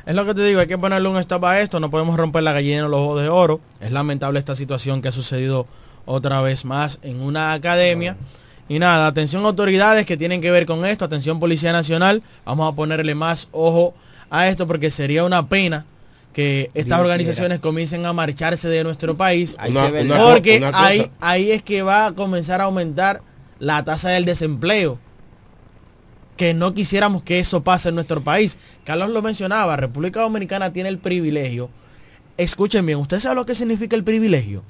[0.09, 2.43] Es lo que te digo, hay que ponerle un stop a esto, no podemos romper
[2.43, 3.61] la gallina en los ojos de oro.
[3.79, 5.67] Es lamentable esta situación que ha sucedido
[6.07, 8.17] otra vez más en una academia.
[8.71, 12.75] Y nada, atención autoridades que tienen que ver con esto, atención Policía Nacional, vamos a
[12.75, 13.95] ponerle más ojo
[14.31, 15.85] a esto porque sería una pena
[16.33, 21.11] que estas Dios organizaciones comiencen a marcharse de nuestro país Una- una porque una ahí,
[21.21, 23.21] ahí es que va a comenzar a aumentar
[23.59, 24.99] la tasa del desempleo.
[26.39, 28.59] Que no quisiéramos que eso pase en nuestro país.
[28.85, 31.69] Carlos lo mencionaba, República Dominicana tiene el privilegio.
[32.39, 34.63] Escuchen bien, ¿usted sabe lo que significa el privilegio?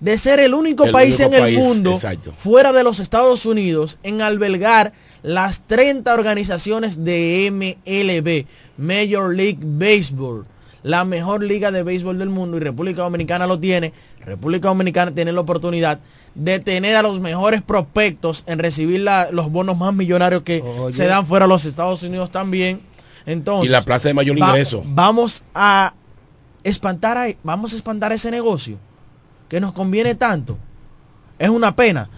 [0.00, 2.32] De ser el único El país único en país, el mundo, exacto.
[2.36, 4.92] fuera de los Estados Unidos, en albergar
[5.22, 10.46] las 30 organizaciones de MLB, Major League Baseball,
[10.86, 13.92] la mejor liga de béisbol del mundo y República Dominicana lo tiene.
[14.24, 15.98] República Dominicana tiene la oportunidad
[16.36, 20.92] de tener a los mejores prospectos en recibir la- los bonos más millonarios que Oye.
[20.92, 22.82] se dan fuera de los Estados Unidos también.
[23.26, 24.82] Entonces, Y la plaza de mayor va- ingreso.
[24.86, 25.92] vamos a
[26.62, 28.78] espantar a- vamos a espantar ese negocio
[29.48, 30.56] que nos conviene tanto.
[31.38, 32.08] Es una pena.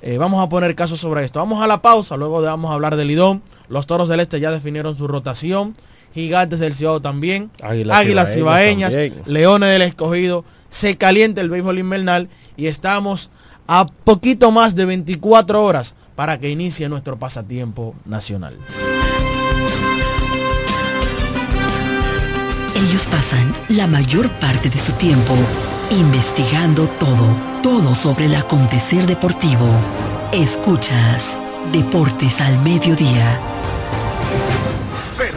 [0.00, 1.40] eh, vamos a poner casos sobre esto.
[1.40, 3.42] Vamos a la pausa, luego vamos a hablar del Lidón.
[3.68, 5.74] Los Toros del Este ya definieron su rotación.
[6.18, 7.50] Gigantes del Ciudad también.
[7.62, 8.92] Águilas, Cibaeñas,
[9.24, 10.44] Leones del Escogido.
[10.68, 13.30] Se calienta el béisbol invernal y estamos
[13.68, 18.56] a poquito más de 24 horas para que inicie nuestro pasatiempo nacional.
[22.74, 25.34] Ellos pasan la mayor parte de su tiempo
[25.90, 27.26] investigando todo,
[27.62, 29.66] todo sobre el acontecer deportivo.
[30.32, 31.40] Escuchas
[31.72, 33.40] Deportes al Mediodía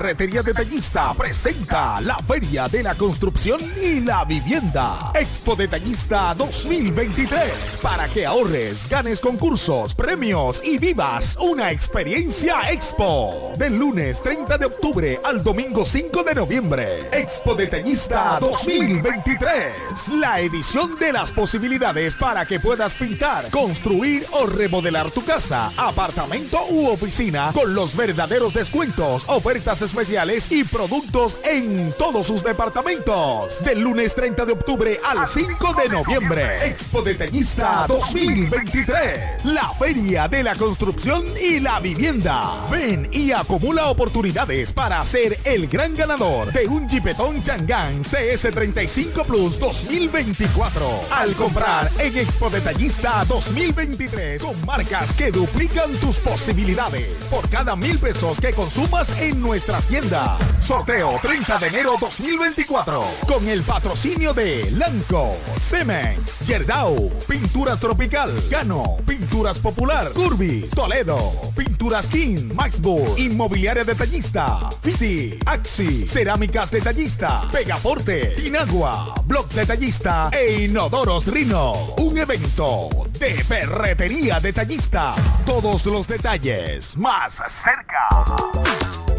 [0.01, 5.11] Ferretería Detallista presenta la Feria de la Construcción y la Vivienda.
[5.13, 7.39] Expo Detallista 2023.
[7.83, 13.53] Para que ahorres, ganes concursos, premios y vivas una experiencia Expo.
[13.59, 17.07] Del lunes 30 de octubre al domingo 5 de noviembre.
[17.11, 20.09] Expo Detallista 2023.
[20.15, 26.57] La edición de las posibilidades para que puedas pintar, construir o remodelar tu casa, apartamento
[26.71, 33.61] u oficina con los verdaderos descuentos, ofertas especiales y productos en todos sus departamentos.
[33.65, 36.65] Del lunes 30 de octubre al 5 de noviembre.
[36.65, 39.43] Expo Detallista 2023.
[39.43, 42.65] La feria de la construcción y la vivienda.
[42.71, 49.59] Ven y acumula oportunidades para ser el gran ganador de un Jeepetón Changán CS35 Plus
[49.59, 50.87] 2024.
[51.11, 57.07] Al comprar en Expo Detallista 2023 con marcas que duplican tus posibilidades.
[57.29, 60.39] Por cada mil pesos que consumas en nuestra tiendas.
[60.61, 68.97] Sorteo 30 de enero 2024 con el patrocinio de Lanco, Cemex, Yerdau, Pinturas Tropical, Cano,
[69.05, 79.13] Pinturas Popular, Curvy, Toledo, Pinturas King, Maxburg, Inmobiliaria Detallista, Fiti, Axi, Cerámicas Detallista, Pegaporte, Inagua,
[79.25, 81.95] Block Detallista e Inodoros Rino.
[81.97, 85.15] Un evento de ferretería detallista.
[85.45, 89.00] Todos los detalles más cerca.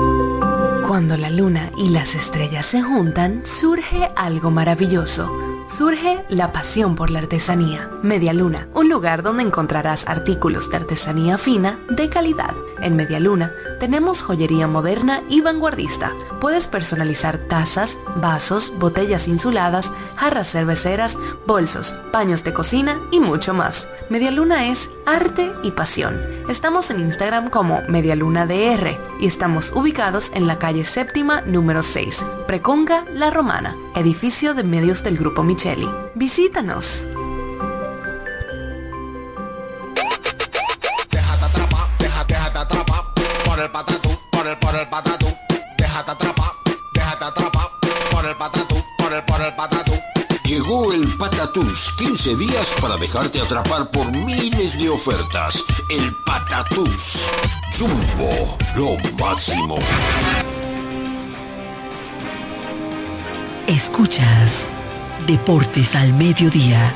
[0.91, 5.50] Cuando la luna y las estrellas se juntan, surge algo maravilloso.
[5.71, 7.89] Surge la pasión por la artesanía.
[8.03, 14.21] Media Luna, un lugar donde encontrarás artículos de artesanía fina de calidad En Medialuna tenemos
[14.21, 16.11] joyería moderna y vanguardista.
[16.41, 21.17] Puedes personalizar tazas, vasos, botellas insuladas, jarras cerveceras,
[21.47, 23.87] bolsos, paños de cocina y mucho más.
[24.09, 26.19] Medialuna es arte y pasión.
[26.49, 33.05] Estamos en Instagram como MedialunaDR y estamos ubicados en la calle séptima número 6, Preconga
[33.13, 35.89] La Romana, edificio de medios del Grupo Micheli.
[36.15, 37.03] Visítanos.
[41.09, 43.03] Déjate atrapar, déjate, déjate atrapar
[43.45, 45.27] por el patatú, por el, por el patatú.
[45.77, 46.51] Déjate atrapar,
[46.93, 47.67] déjate atrapar
[48.11, 49.93] por el patatú, por el, por el patatú.
[50.51, 55.63] Llegó el Patatús, 15 días para dejarte atrapar por miles de ofertas.
[55.89, 57.29] El Patatús.
[57.79, 59.79] Jumbo, lo máximo.
[63.71, 64.67] Escuchas
[65.25, 66.93] Deportes al Mediodía.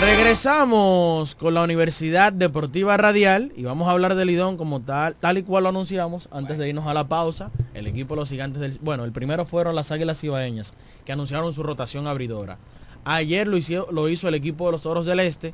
[0.00, 5.36] Regresamos con la Universidad Deportiva Radial y vamos a hablar del Lidón como tal, tal
[5.36, 7.50] y cual lo anunciamos antes de irnos a la pausa.
[7.74, 8.78] El equipo los gigantes del...
[8.80, 10.72] Bueno, el primero fueron las Águilas Ibaeñas
[11.04, 12.58] que anunciaron su rotación abridora.
[13.04, 15.52] Ayer lo hizo, lo hizo el equipo de los Toros del Este.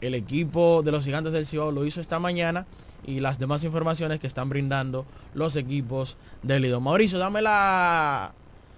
[0.00, 2.66] El equipo de los gigantes del Cibao lo hizo esta mañana
[3.06, 6.82] y las demás informaciones que están brindando los equipos del Lidón.
[6.82, 8.32] Mauricio, dame la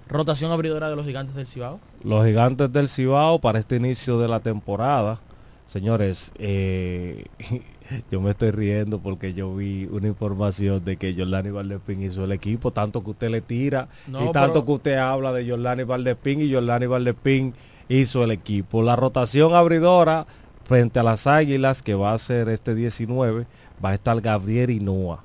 [0.09, 1.81] rotación abridora de los gigantes del Cibao.
[2.05, 5.19] Los gigantes del Cibao para este inicio de la temporada.
[5.67, 7.25] Señores, eh,
[8.11, 12.33] yo me estoy riendo porque yo vi una información de que Jordani Valdespín hizo el
[12.33, 15.85] equipo, tanto que usted le tira No, y tanto pero- que usted habla de Jordani
[15.85, 17.55] Valdespín y Jordani Valdespín
[17.89, 18.83] hizo el equipo.
[18.83, 20.27] La rotación abridora
[20.65, 23.47] frente a las Águilas que va a ser este 19
[23.85, 25.23] va a estar Gabriel Hinoa.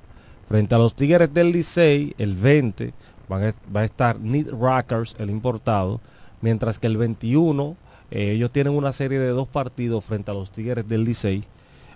[0.48, 2.92] Frente a los Tigres del Licey, el 20
[3.28, 6.00] van a- va a estar Nick Rockers, el importado,
[6.40, 7.76] mientras que el 21
[8.10, 11.44] eh, ellos tienen una serie de dos partidos frente a los Tigres del Licey,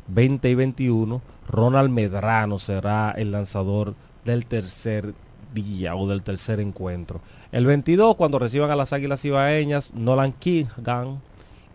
[0.09, 1.23] 20 y 21.
[1.49, 5.15] Ronald Medrano será el lanzador del tercer
[5.55, 7.21] día o del tercer encuentro.
[7.51, 11.21] El 22 cuando reciban a las Águilas Ibaeñas, Nolan Kingan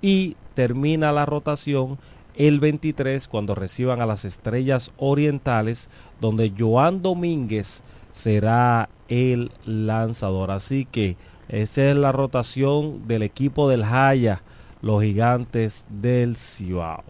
[0.02, 1.98] y termina la rotación
[2.36, 5.90] el 23 cuando reciban a las Estrellas Orientales,
[6.22, 7.82] donde Joan Domínguez
[8.12, 10.52] será el lanzador.
[10.52, 11.18] Así que
[11.50, 14.44] esa es la rotación del equipo del Jaya,
[14.82, 17.04] los gigantes del Cibao.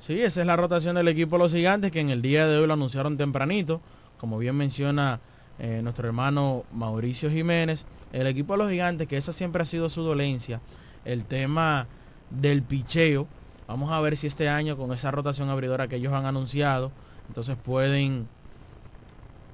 [0.00, 2.58] Sí, esa es la rotación del equipo de los gigantes que en el día de
[2.58, 3.82] hoy lo anunciaron tempranito.
[4.18, 5.20] Como bien menciona
[5.58, 9.90] eh, nuestro hermano Mauricio Jiménez, el equipo de los gigantes, que esa siempre ha sido
[9.90, 10.60] su dolencia,
[11.04, 11.86] el tema
[12.30, 13.26] del picheo.
[13.68, 16.90] Vamos a ver si este año con esa rotación abridora que ellos han anunciado,
[17.28, 18.26] entonces pueden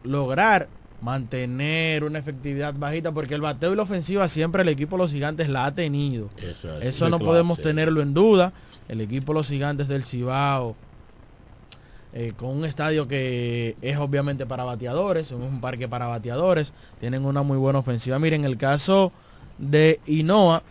[0.04, 0.68] lograr
[1.02, 5.12] mantener una efectividad bajita porque el bateo y la ofensiva siempre el equipo de los
[5.12, 6.28] gigantes la ha tenido.
[6.38, 8.52] Eso, es, Eso muy no podemos tenerlo en duda.
[8.88, 10.76] El equipo de los gigantes del Cibao,
[12.12, 17.26] eh, con un estadio que es obviamente para bateadores, es un parque para bateadores, tienen
[17.26, 18.18] una muy buena ofensiva.
[18.18, 19.12] Miren, el caso
[19.58, 20.62] de Inoa,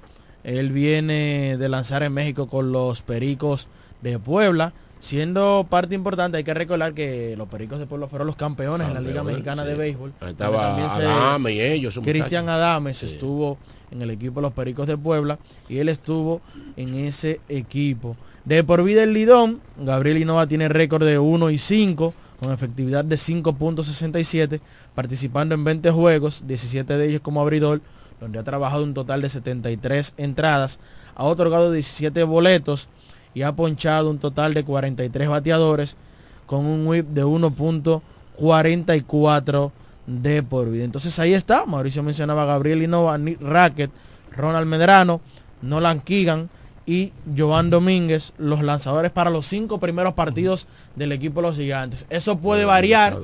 [0.46, 3.68] él viene de lanzar en México con los Pericos
[4.02, 4.72] de Puebla.
[5.00, 8.94] Siendo parte importante, hay que recordar que los Pericos de Puebla fueron los campeones en
[8.94, 9.70] la Liga Mexicana sí.
[9.70, 10.14] de Béisbol.
[10.22, 12.48] Ahí estaba se- Adame y ellos, Cristian.
[12.50, 13.08] Adames Sí.
[13.08, 13.58] estuvo
[13.92, 15.38] en el equipo de los Pericos de Puebla
[15.70, 16.42] y él estuvo
[16.78, 18.16] en ese equipo.
[18.46, 23.04] De por vida el Lidón, Gabriel Innova tiene récord de 1 y 5 con efectividad
[23.06, 24.60] de 5.67,
[24.94, 27.82] participando en 20 juegos, 17 de ellos como abridor,
[28.20, 30.80] donde ha trabajado un total de 73 entradas,
[31.16, 32.90] ha otorgado 17 boletos
[33.34, 35.98] y ha ponchado un total de 43 bateadores
[36.46, 39.72] con un whip de 1.44
[40.08, 40.84] de por vida.
[40.84, 43.92] Entonces ahí está, Mauricio mencionaba a Gabriel Innova, Nick Racket,
[44.32, 45.22] Ronald Medrano,
[45.62, 46.50] Nolan Keegan
[46.86, 52.06] y Joan Domínguez, los lanzadores para los cinco primeros partidos del equipo de los gigantes.
[52.10, 53.18] Eso puede variar,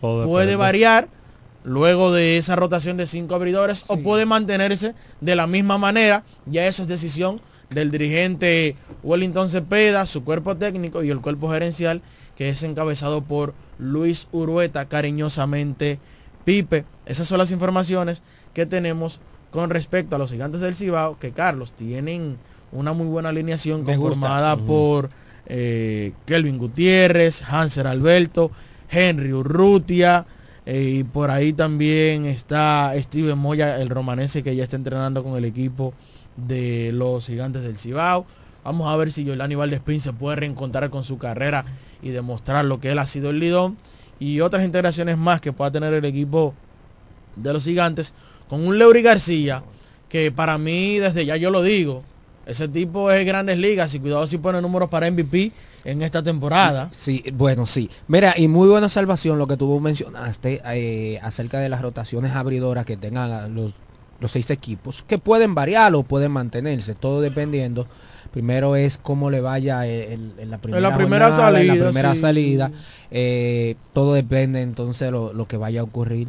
[0.00, 1.08] puede variar
[1.64, 6.24] luego de esa rotación de cinco abridores o puede mantenerse de la misma manera.
[6.46, 7.40] Ya eso es decisión
[7.70, 12.02] del dirigente Wellington Cepeda, su cuerpo técnico y el cuerpo gerencial
[12.36, 15.98] que es encabezado por Luis Urueta, cariñosamente
[16.44, 16.84] Pipe.
[17.06, 18.22] Esas son las informaciones
[18.54, 22.38] que tenemos con respecto a los gigantes del Cibao, que Carlos tienen
[22.72, 25.10] una muy buena alineación conformada por
[25.46, 28.50] eh, Kelvin Gutiérrez, Hanser Alberto,
[28.90, 30.26] Henry Urrutia,
[30.64, 35.36] eh, y por ahí también está Steven Moya, el romanense que ya está entrenando con
[35.36, 35.92] el equipo
[36.36, 38.26] de los gigantes del Cibao.
[38.64, 41.64] Vamos a ver si Yolani Valdespín se puede reencontrar con su carrera
[42.00, 43.76] y demostrar lo que él ha sido el lidón.
[44.20, 46.54] Y otras integraciones más que pueda tener el equipo
[47.34, 48.14] de los gigantes.
[48.48, 49.64] Con un Leury García
[50.08, 52.04] que para mí, desde ya yo lo digo,
[52.46, 55.52] ese tipo es grandes ligas y cuidado si pone números para MVP
[55.84, 56.88] en esta temporada.
[56.92, 57.90] Sí, bueno, sí.
[58.08, 62.84] Mira, y muy buena salvación lo que tú mencionaste eh, acerca de las rotaciones abridoras
[62.84, 63.74] que tengan los,
[64.20, 67.86] los seis equipos, que pueden variar o pueden mantenerse, todo dependiendo.
[68.32, 71.74] Primero es cómo le vaya en, en la primera, En la primera jornada, en salida,
[71.74, 72.20] la primera sí.
[72.20, 72.70] salida.
[73.10, 76.28] Eh, todo depende entonces lo, lo que vaya a ocurrir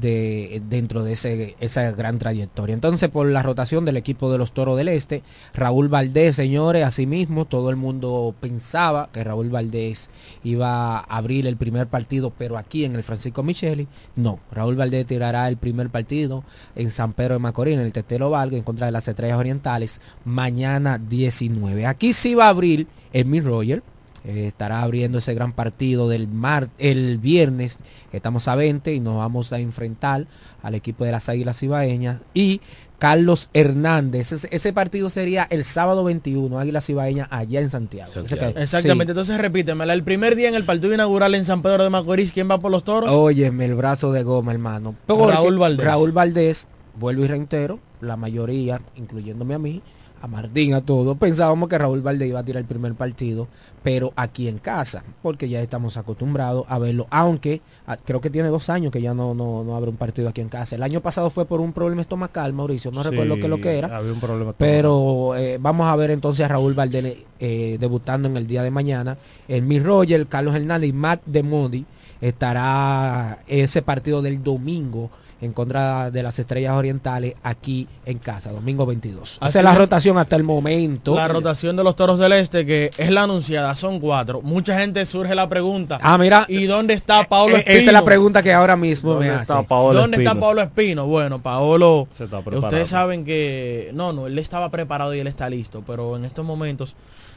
[0.00, 2.74] de dentro de ese, esa gran trayectoria.
[2.74, 5.22] Entonces, por la rotación del equipo de los Toros del Este,
[5.54, 10.10] Raúl Valdés, señores, asimismo, todo el mundo pensaba que Raúl Valdés
[10.42, 14.40] iba a abrir el primer partido, pero aquí en el Francisco Micheli, no.
[14.50, 18.56] Raúl Valdés tirará el primer partido en San Pedro de Macorís, en el Tetelo Valga,
[18.56, 21.86] en contra de las Estrellas Orientales, mañana 19.
[21.86, 23.82] Aquí sí va a abrir Emil Roger,
[24.24, 27.78] eh, estará abriendo ese gran partido del mar el viernes.
[28.12, 30.26] Estamos a 20 y nos vamos a enfrentar
[30.62, 32.60] al equipo de las Águilas Ibaeñas y
[32.98, 34.32] Carlos Hernández.
[34.32, 38.10] Ese, ese partido sería el sábado 21, Águilas Ibaeñas allá en Santiago.
[38.10, 39.10] Exactamente, sí.
[39.10, 39.92] entonces repítemela.
[39.92, 42.70] El primer día en el partido inaugural en San Pedro de Macorís, ¿quién va por
[42.70, 43.12] los toros?
[43.12, 44.94] Óyeme, el brazo de goma, hermano.
[45.06, 45.84] Porque Raúl Valdés.
[45.84, 46.66] Raúl Valdés,
[46.98, 49.82] vuelvo y reitero, la mayoría, incluyéndome a mí,
[50.24, 53.46] a Martín, a todos, pensábamos que Raúl Valdés iba a tirar el primer partido,
[53.82, 58.48] pero aquí en casa, porque ya estamos acostumbrados a verlo, aunque ah, creo que tiene
[58.48, 60.76] dos años que ya no, no, no abre un partido aquí en casa.
[60.76, 63.76] El año pasado fue por un problema estomacal, Mauricio, no Sí, recuerdo qué lo que
[63.76, 63.94] era.
[63.94, 64.54] Había un problema.
[64.56, 68.70] Pero eh, vamos a ver entonces a Raúl Valdés eh, debutando en el día de
[68.70, 69.18] mañana.
[69.46, 71.84] El Mi Roger, Carlos Hernández y Matt de Modi
[72.22, 75.10] estará ese partido del domingo
[75.44, 79.38] en contra de las estrellas orientales aquí en casa, domingo 22.
[79.40, 81.14] Así Esa es la rotación hasta el momento.
[81.14, 84.40] La rotación de los toros del este, que es la anunciada, son cuatro.
[84.42, 85.98] Mucha gente surge la pregunta.
[86.02, 86.46] Ah, mira.
[86.48, 87.78] ¿Y dónde está Pablo Eh, Espino?
[87.78, 89.52] Esa es la pregunta que ahora mismo me ¿Dónde hace.
[89.52, 91.06] está ¿Dónde está Pablo Espino?
[91.06, 92.66] Bueno, Paolo, Se está preparando.
[92.66, 96.44] ustedes saben que no, no, él estaba preparado y él está listo, pero en estos
[96.44, 96.96] momentos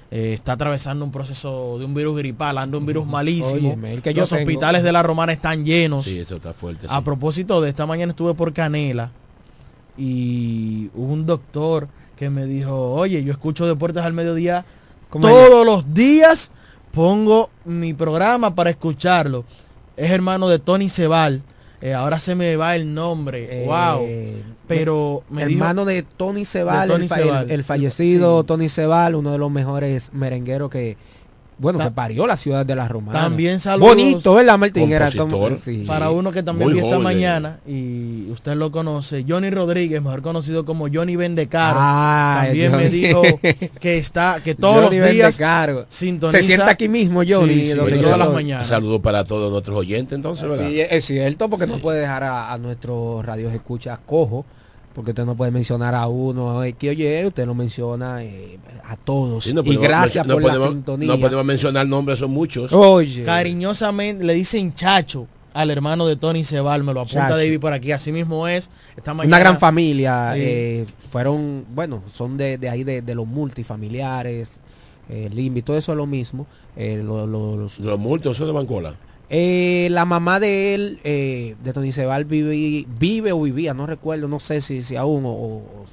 [0.09, 3.69] eh, está atravesando un proceso de un virus gripal, anda un virus malísimo.
[3.69, 4.41] Óyeme, el que yo Los tengo.
[4.43, 6.05] hospitales de la Romana están llenos.
[6.05, 6.87] Sí, eso está fuerte.
[6.89, 9.11] A propósito de esta mañana estuve por Canela
[9.97, 14.65] y hubo un doctor que me dijo, oye, yo escucho Deportes al Mediodía
[15.09, 16.51] ¿Cómo todos los días,
[16.91, 19.45] pongo mi programa para escucharlo.
[19.95, 21.41] Es hermano de Tony Cebal.
[21.81, 23.63] Eh, ahora se me va el nombre.
[23.63, 24.07] Eh, wow.
[24.67, 27.45] Pero me dijo- hermano de Tony Cebal, de Tony el, fa- Cebal.
[27.45, 30.97] el- el fallecido Tony Cebal, uno de los mejores merengueros que,
[31.59, 33.19] bueno, Ta- que parió la ciudad de la Romana.
[33.21, 33.95] También saludos.
[33.95, 34.89] Bonito, ¿verdad, Martín?
[35.59, 35.83] Sí.
[35.87, 40.65] Para uno que también vi esta mañana y usted lo conoce, Johnny Rodríguez, mejor conocido
[40.65, 43.21] como Johnny Vendecaro, Ah, también me dijo
[43.79, 45.85] que está, que todos Johnny los días Vendecaro.
[45.89, 46.37] sintoniza.
[46.39, 47.53] Se sienta aquí mismo, Johnny.
[47.53, 48.67] Sí, sí, todas yo las mañanas.
[48.67, 50.67] Saludos para todos nuestros oyentes, entonces, ¿verdad?
[50.69, 54.45] Sí, es cierto, porque no puede dejar a, a nuestros radios escucha cojo,
[54.97, 58.95] porque usted no puede mencionar a uno, eh, que oye, usted lo menciona eh, a
[58.97, 59.43] todos.
[59.43, 61.07] Sí, no y gracias no por podemos- la sintonía.
[61.07, 62.73] No podemos mencionar nombres, son muchos.
[62.73, 63.23] Oye.
[63.23, 67.37] Cariñosamente le dicen Chacho al hermano de Tony Cebal, me lo apunta Chacho.
[67.37, 68.71] David por aquí, así mismo es.
[68.95, 70.41] Esta Una gran familia, Sí.
[70.43, 74.59] eh, fueron, bueno, son de, de ahí de, de los multifamiliares,
[75.09, 76.47] eh, Limbi, todo eso es lo mismo.
[76.75, 78.95] eh, lo- lo- los, Los multos son de Bancola.
[79.29, 84.27] Eh, la mamá de él, eh, de Tony Cebal, vive, vive o vivía, no recuerdo,
[84.27, 85.85] no sé si, si aún, o, o-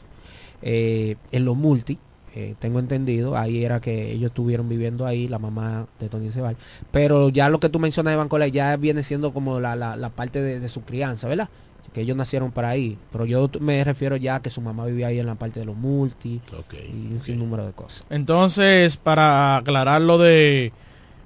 [0.63, 1.99] eh, en los multi,
[2.37, 6.57] eh, tengo entendido, ahí era que ellos estuvieron viviendo ahí, la mamá de Tony Cebal.
[6.91, 10.11] Pero ya lo que tú mencionas de Bancola ya viene siendo como la, la, la
[10.11, 11.49] parte de, de su crianza, ¿verdad?
[11.93, 12.99] Que ellos nacieron para ahí.
[13.13, 15.67] Pero yo me refiero ya a que su mamá vivía ahí en la parte de
[15.67, 16.41] los multi
[16.89, 18.05] y un sinnúmero de cosas.
[18.11, 20.73] Entonces, para aclarar lo de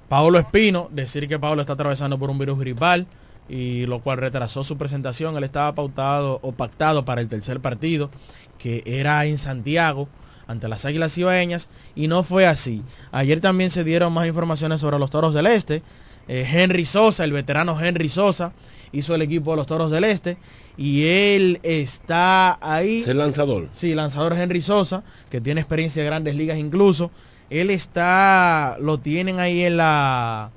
[0.09, 3.05] Pablo Espino, decir que Pablo está atravesando por un virus gripal
[3.47, 5.37] y lo cual retrasó su presentación.
[5.37, 8.09] Él estaba pautado o pactado para el tercer partido,
[8.57, 10.09] que era en Santiago
[10.47, 12.81] ante las Águilas Ibaeñas y no fue así.
[13.11, 15.83] Ayer también se dieron más informaciones sobre los Toros del Este.
[16.27, 18.53] Eh, Henry Sosa, el veterano Henry Sosa,
[18.91, 20.37] hizo el equipo de los Toros del Este
[20.75, 22.97] y él está ahí.
[22.97, 23.69] Es el lanzador.
[23.73, 27.11] Sí, lanzador Henry Sosa, que tiene experiencia de grandes ligas incluso.
[27.49, 30.51] Él está, lo tienen ahí en la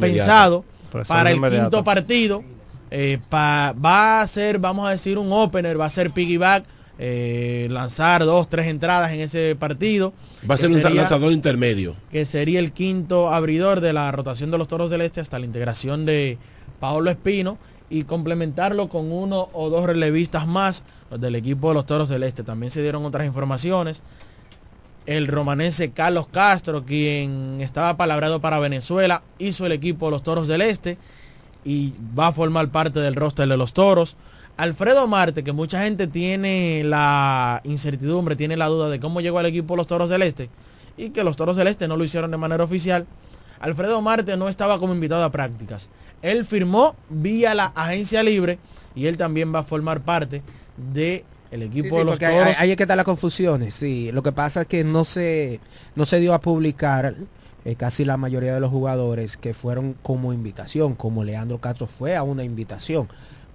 [0.00, 0.64] pensado
[1.06, 1.64] para el inmediata.
[1.64, 2.44] quinto partido.
[2.90, 6.64] Eh, pa- va a ser, vamos a decir, un opener, va a ser piggyback,
[6.98, 10.12] eh, lanzar dos, tres entradas en ese partido.
[10.48, 11.94] Va a ser un sería- lanzador intermedio.
[12.10, 15.46] que sería el quinto abridor de la rotación de los Toros del Este hasta la
[15.46, 16.36] integración de
[16.80, 17.58] Paolo Espino
[17.88, 22.24] y complementarlo con uno o dos relevistas más los del equipo de los Toros del
[22.24, 22.42] Este.
[22.42, 24.02] También se dieron otras informaciones.
[25.06, 30.46] El romanense Carlos Castro, quien estaba palabrado para Venezuela, hizo el equipo de los Toros
[30.46, 30.98] del Este
[31.64, 34.16] y va a formar parte del roster de los Toros.
[34.56, 39.46] Alfredo Marte, que mucha gente tiene la incertidumbre, tiene la duda de cómo llegó al
[39.46, 40.50] equipo los Toros del Este
[40.96, 43.06] y que los Toros del Este no lo hicieron de manera oficial.
[43.58, 45.88] Alfredo Marte no estaba como invitado a prácticas.
[46.22, 48.58] Él firmó vía la agencia libre
[48.94, 50.42] y él también va a formar parte
[50.92, 52.56] de el equipo Sí, sí, de los porque hay- Toros.
[52.60, 54.10] Ahí es que están las confusiones, sí.
[54.12, 55.60] Lo que pasa es que no se,
[55.96, 57.14] no se dio a publicar
[57.64, 62.16] eh, casi la mayoría de los jugadores que fueron como invitación, como Leandro Castro fue
[62.16, 63.08] a una invitación.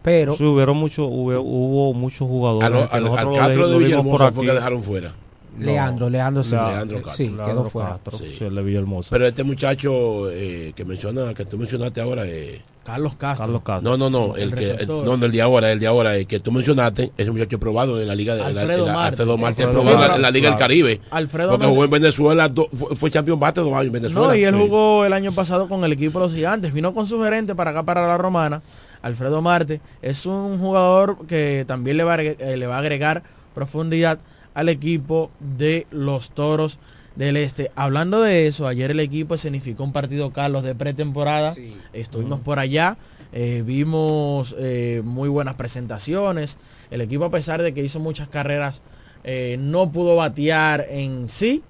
[0.04, 2.66] Pero Sí, hubieron mucho, hubo, hubo muchos jugadores.
[2.66, 2.70] A
[3.00, 5.12] lo- que al- Castro de Villahermosa fue que dejaron fuera.
[5.58, 6.52] Leandro, Leandro sí.
[6.54, 7.14] Leandro Castro.
[7.16, 7.90] sí, quedó Leandro fuera.
[7.92, 8.36] Castro, Sí.
[8.38, 9.10] sí, el de Villahermosa.
[9.10, 13.46] Pero este muchacho eh, que menciona, que tú mencionaste ahora, eh, Carlos Castro.
[13.46, 13.98] Carlos Castro.
[13.98, 16.28] no, no, no, El el, que, no, no, el de ahora, el de ahora, el
[16.28, 19.08] que tú mencionaste, ese muchacho probado en la liga de Alfredo Marte.
[19.08, 20.16] Alfredo Marte, Alfredo probado en la- Marte.
[20.18, 20.60] en la liga del.
[20.60, 23.92] Caribe, Alfredo porque Marte- jugó en Venezuela, do- fue, fue campeón bate dos años en
[23.92, 24.28] Venezuela.
[24.28, 24.60] No, y él Sí.
[24.62, 26.72] jugó el año pasado con el equipo de los gigantes.
[26.74, 28.62] Vino con su gerente para acá, para la romana.
[29.02, 33.24] Alfredo Marte es un jugador que también le va, eh, le va a agregar
[33.56, 34.20] profundidad
[34.54, 36.78] al equipo de los toros
[37.16, 37.72] del este.
[37.76, 41.56] Hablando de eso, ayer el equipo escenificó un partido, Carlos, de pretemporada.
[41.94, 42.98] Estuvimos por allá.
[43.34, 46.58] eh, vimos eh, muy buenas presentaciones.
[46.92, 48.82] El equipo, a pesar de que hizo muchas carreras,
[49.24, 51.64] eh, no pudo batear en sí.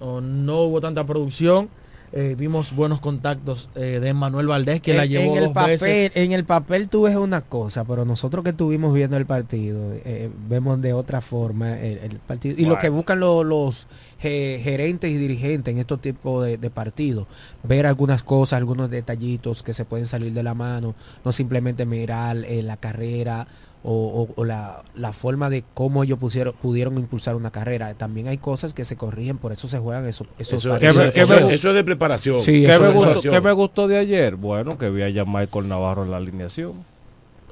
[0.00, 1.68] o no hubo tanta producción.
[2.12, 5.52] Eh, vimos buenos contactos eh, de Manuel Valdés, que la En- llevó en el dos
[5.52, 6.12] papel, veces.
[6.14, 10.30] En el papel tú ves una cosa, pero nosotros que estuvimos viendo el partido, eh,
[10.48, 12.54] vemos de otra forma el, el partido.
[12.58, 13.86] Y lo que buscan lo- los
[14.18, 17.26] ge- gerentes y dirigentes en estos tipos de, de partidos,
[17.64, 20.94] ver algunas cosas, algunos detallitos que se pueden salir de la mano,
[21.24, 23.46] no simplemente mirar eh, la carrera
[23.88, 27.94] o, o- o la, la forma de cómo ellos pusieron, pudieron impulsar una carrera.
[27.94, 31.20] También hay cosas que se corrigen, por eso se juegan esos, esos Eso, eso- ¿Qué
[31.20, 32.42] eso- me- eso es de preparación.
[32.42, 34.34] Sí, ¿Qué me, es gustó, qué me gustó de ayer?
[34.34, 36.72] Bueno, que vi a Michael Navarro en la alineación.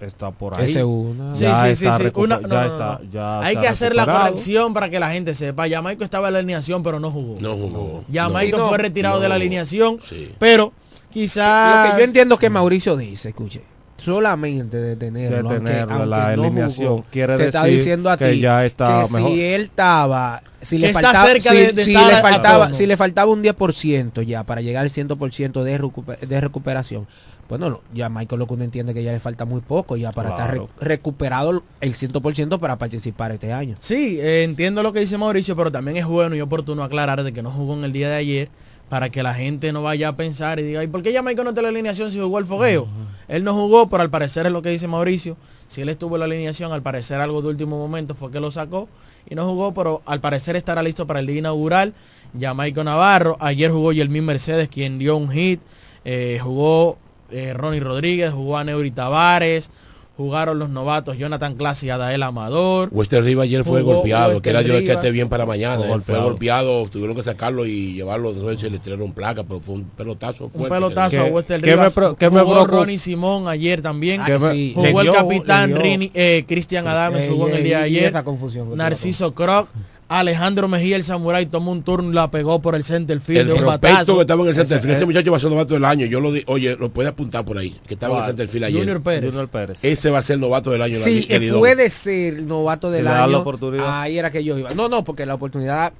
[0.01, 0.64] Está por ahí.
[0.64, 1.35] Ese uno.
[1.37, 2.09] Sí, Ya sí, está sí, sí.
[2.11, 3.11] recuper- Una- no, ya no, está- no.
[3.12, 5.68] ya Hay que ha hacer la corrección para que la gente sepa.
[5.68, 7.39] Jamaico estaba en la alineación, pero no jugó.
[7.41, 8.05] No jugó.
[8.12, 8.68] Jamaico No.
[8.70, 9.41] fue retirado de la No.
[9.41, 10.32] alineación, Sí.
[10.41, 10.72] pero Lo
[11.11, 11.93] quizás...
[11.93, 13.62] que yo entiendo que Mauricio dice, escuche,
[13.97, 17.63] solamente de tenerlo, De aunque- tenerlo en aunque la no alineación jugó, quiere te está
[17.65, 19.31] decir diciendo a que ti ya está que mejor.
[19.31, 22.97] si él estaba, si le faltaba, si, de- de si estar le faltaba, si le
[22.97, 27.07] faltaba un 10% ya para llegar al 100% de, de recuperación,
[27.49, 30.13] bueno, lo- ya Michael lo que uno entiende que ya le falta muy poco ya
[30.13, 33.77] para estar re- recuperado el 100% para participar este año.
[33.81, 37.33] Sí, eh, entiendo lo que dice Mauricio, pero también es bueno y oportuno aclarar de
[37.33, 38.49] que no jugó en el día de ayer
[38.89, 41.51] para que la gente no vaya a pensar y diga, ¿y por qué Jamaica no
[41.51, 42.87] está en la alineación si jugó el fogueo?
[43.28, 45.37] Él no jugó, pero al parecer es lo que dice Mauricio.
[45.68, 48.51] Si él estuvo en la alineación, al parecer algo de último momento fue que lo
[48.51, 48.89] sacó
[49.28, 51.95] y no jugó, pero al parecer estará listo para el día inaugural.
[52.39, 55.61] Jamaica Navarro, ayer jugó Yelmín Mercedes, quien dio un hit,
[56.05, 56.99] eh, jugó
[57.30, 59.70] eh, Ronnie Rodríguez, jugó a Neuri Tavares,
[60.17, 62.89] jugaron los novatos Jonathan Clase y Adael Amador.
[62.93, 64.97] Wester Rivas ayer fue Jugó golpeado, Wester que era Dios que Rivas.
[64.97, 65.77] esté bien para mañana.
[65.83, 66.87] Fue fue golpeado.
[66.89, 70.45] tuvieron que sacarlo y llevarlo, no sé si le tiraron placa, pero fue un pelotazo
[70.45, 70.71] Un fuerte.
[70.71, 71.95] pelotazo a ¿Qué- Wester qué me Rivas.
[71.95, 72.65] pro- qué me jugó?
[72.65, 74.21] Ronnie Simón ayer también.
[74.21, 74.73] Ah, sí.
[74.75, 78.05] Jugó el capitán Rini- eh, Cristian Adames, Eh, jugó en el día de ayer.
[78.11, 79.69] esa confusión que tú Narciso Croc.
[80.09, 83.47] Alejandro Mejía, el Samurai, tomó un turno y la pegó por el center field El
[83.49, 84.15] de un batazo.
[84.15, 86.05] que estaba en el center field, Ese- ese muchacho va a ser novato del año.
[86.07, 88.65] Yo lo di, oye, lo puede apuntar por ahí, que estaba en el center field
[88.67, 88.81] ayer.
[88.81, 89.25] Junior Pérez.
[89.31, 89.79] Junior Pérez.
[89.83, 90.99] Ese va a ser novato del año.
[90.99, 93.39] Sí, del eh, puede ser novato del dan la año.
[93.41, 94.03] oportunidad.
[94.03, 94.75] Ahí era que yo iba.
[94.75, 95.93] No, no, porque la oportunidad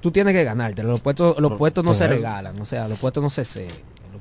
[0.00, 0.82] tú tienes que ganarte.
[0.84, 3.70] Los puestos, los puestos no se regalan, o sea, los puestos no se ceden.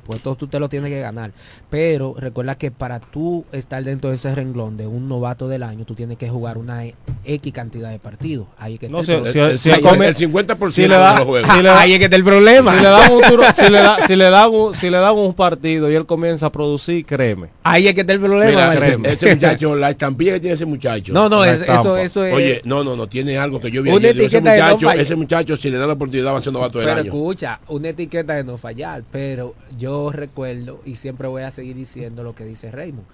[0.08, 1.32] Puestos tú te los tienes que ganar.
[1.70, 5.86] Pero recuerda que para tú estar dentro de ese renglón de un novato del año,
[5.86, 6.84] tú tienes que jugar una
[7.26, 8.48] X cantidad de partidos.
[8.58, 10.72] Ahí es que No, está si, el si- el- si el- él come- el 50%
[10.72, 11.50] si le da- de los juegos.
[11.54, 12.72] si le da- Ahí es que está el problema.
[12.78, 13.22] si le dan un
[13.56, 16.46] si le da- si le dan un, si le dan un partido y él comienza
[16.48, 17.50] a producir, créeme.
[17.64, 18.70] Ahí es que está el problema.
[18.70, 19.06] Mira, Martín.
[19.06, 21.12] ese muchacho, la estampilla que tiene ese muchacho.
[21.14, 22.34] no, no, es- eso, eso es.
[22.34, 24.18] Oye, no, no, no, tiene algo que yo vi ayer.
[24.22, 27.00] Ese muchacho, ese muchacho, si le dan la oportunidad, va a ser novato del Pero
[27.02, 27.06] año.
[27.12, 32.24] escucha, una etiqueta de no fallar, pero yo recuerdo y siempre voy a seguir diciendo
[32.24, 33.06] lo que dice Raymond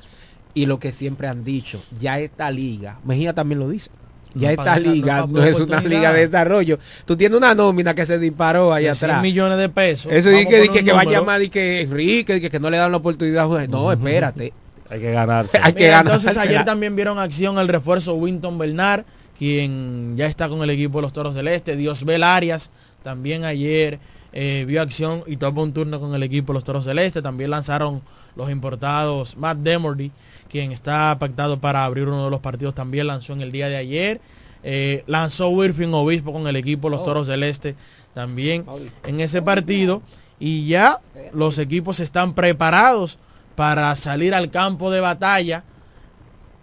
[0.53, 3.89] y lo que siempre han dicho, ya esta liga, Mejía también lo dice,
[4.35, 6.77] ya No esta no liga pa- no, es una liga de desarrollo.
[7.05, 9.21] Tú tienes una nómina que se disparó ahí De 100 atrás.
[9.23, 10.11] millones de pesos.
[10.11, 12.77] Eso dice que, que, un va a llamar y que Enrique, que, que no le
[12.77, 13.47] dan la oportunidad.
[13.67, 14.53] No, espérate.
[14.89, 15.59] Hay que ganarse.
[15.61, 19.05] Hay que Mira, entonces ayer también vieron acción el refuerzo Winton Bernard,
[19.37, 21.75] quien ya está con el equipo de los Toros del Este.
[21.75, 22.69] Diosbel Arias
[23.03, 23.99] también ayer
[24.33, 27.21] eh, vio acción y tomó un turno con el equipo los Toros del Este.
[27.21, 28.01] También lanzaron
[28.35, 30.11] los importados Matt Demordy,
[30.49, 33.77] quien está pactado para abrir uno de los partidos, también lanzó en el día de
[33.77, 34.21] ayer.
[34.63, 37.75] Eh, lanzó Wirfing Obispo con el equipo los Toros del Este
[38.13, 38.65] también
[39.05, 40.01] en ese partido.
[40.39, 40.99] Y ya
[41.31, 43.17] los equipos están preparados
[43.55, 45.63] para salir al campo de batalla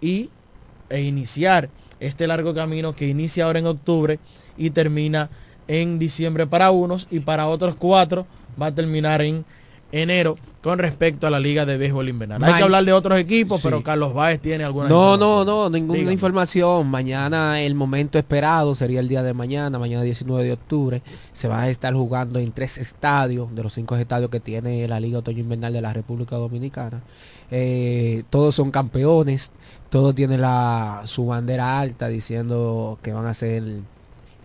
[0.01, 0.29] y
[0.89, 1.69] e iniciar
[1.99, 4.19] este largo camino que inicia ahora en octubre
[4.57, 5.29] y termina
[5.71, 8.25] en diciembre para unos y para otros cuatro
[8.61, 9.45] va a terminar en
[9.93, 12.43] enero con respecto a la Liga de Béisbol Invernal.
[12.43, 13.67] Hay que hablar de otros equipos, Sí.
[13.67, 16.13] pero Carlos Báez tiene alguna No, no, no, ninguna Dígame.
[16.13, 16.87] información.
[16.87, 21.01] Mañana el momento esperado sería el día de mañana, mañana 19 de octubre.
[21.33, 24.99] Se va a estar jugando en tres estadios, de los cinco estadios que tiene la
[24.99, 27.01] Liga Otoño Invernal de la República Dominicana.
[27.49, 29.51] Eh, todos son campeones,
[29.89, 33.63] todos tienen la, su bandera alta diciendo que van a ser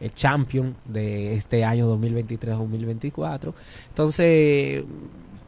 [0.00, 3.52] el, el champion de este año 2023-2024.
[3.88, 4.84] Entonces,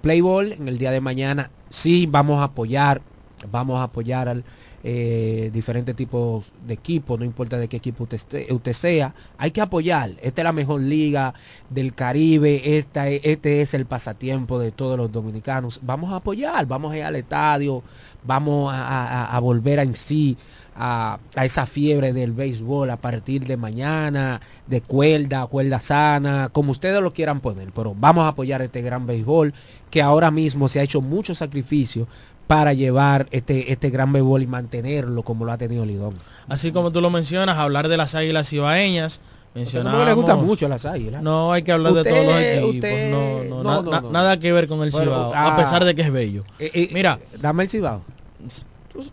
[0.01, 3.03] Playball en el día de mañana, sí vamos a apoyar,
[3.51, 4.45] vamos a apoyar al
[4.85, 10.13] eh, diferentes tipos de equipos, no importa de qué equipo usted, sea, hay que apoyar.
[10.23, 11.35] Esta es la mejor liga
[11.69, 15.81] del Caribe, esta, es- este es el pasatiempo de todos los dominicanos.
[15.83, 17.83] Vamos a apoyar, vamos a ir al estadio,
[18.25, 18.87] vamos a,
[19.25, 20.37] a- a volver a en sí
[20.79, 26.71] a, a esa fiebre del béisbol a partir de mañana, de cuerda, cuerda sana, como
[26.71, 29.53] ustedes lo quieran poner, pero vamos a apoyar este gran béisbol
[29.91, 32.07] que ahora mismo se ha hecho mucho sacrificio
[32.47, 36.15] para llevar este, este gran béisbol y mantenerlo como lo ha tenido Lidón.
[36.49, 39.21] Así como tú lo mencionas, hablar de las águilas ibaeñas.
[39.55, 41.23] Mencionamos, no le gusta mucho las águilas.
[41.23, 42.75] No, hay que hablar de todos los equipos.
[42.91, 44.11] usted- no, no, no, na- no, na- no.
[44.13, 46.45] Nada que ver con el Bueno, Cibao, ah, a pesar de que es bello.
[46.59, 48.03] eh, eh, Mira, dame el Cibao.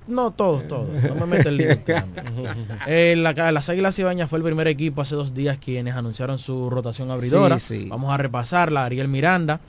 [0.08, 0.88] No todos, todos.
[1.04, 1.68] No me metas el lío.
[2.88, 6.70] Eh, la- las Águilas Cibañas fue el primer equipo hace dos días quienes anunciaron su
[6.70, 7.60] rotación abridora.
[7.60, 7.88] Sí, sí.
[7.90, 8.86] Vamos a repasarla.
[8.86, 9.60] Ariel Miranda,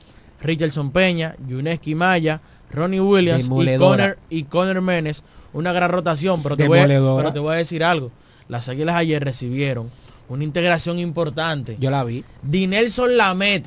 [0.43, 2.41] Richardson Peña, Yuneski Maya,
[2.71, 3.79] Ronnie Williams y.
[3.79, 5.23] Conner, y Conner Menes.
[5.53, 8.11] Una gran rotación, pero te, voy pero te voy a decir algo.
[8.49, 9.91] Las Águilas ayer recibieron
[10.29, 11.77] una integración importante.
[11.81, 12.25] Yo la vi.
[12.43, 13.65] Dinelson Lamet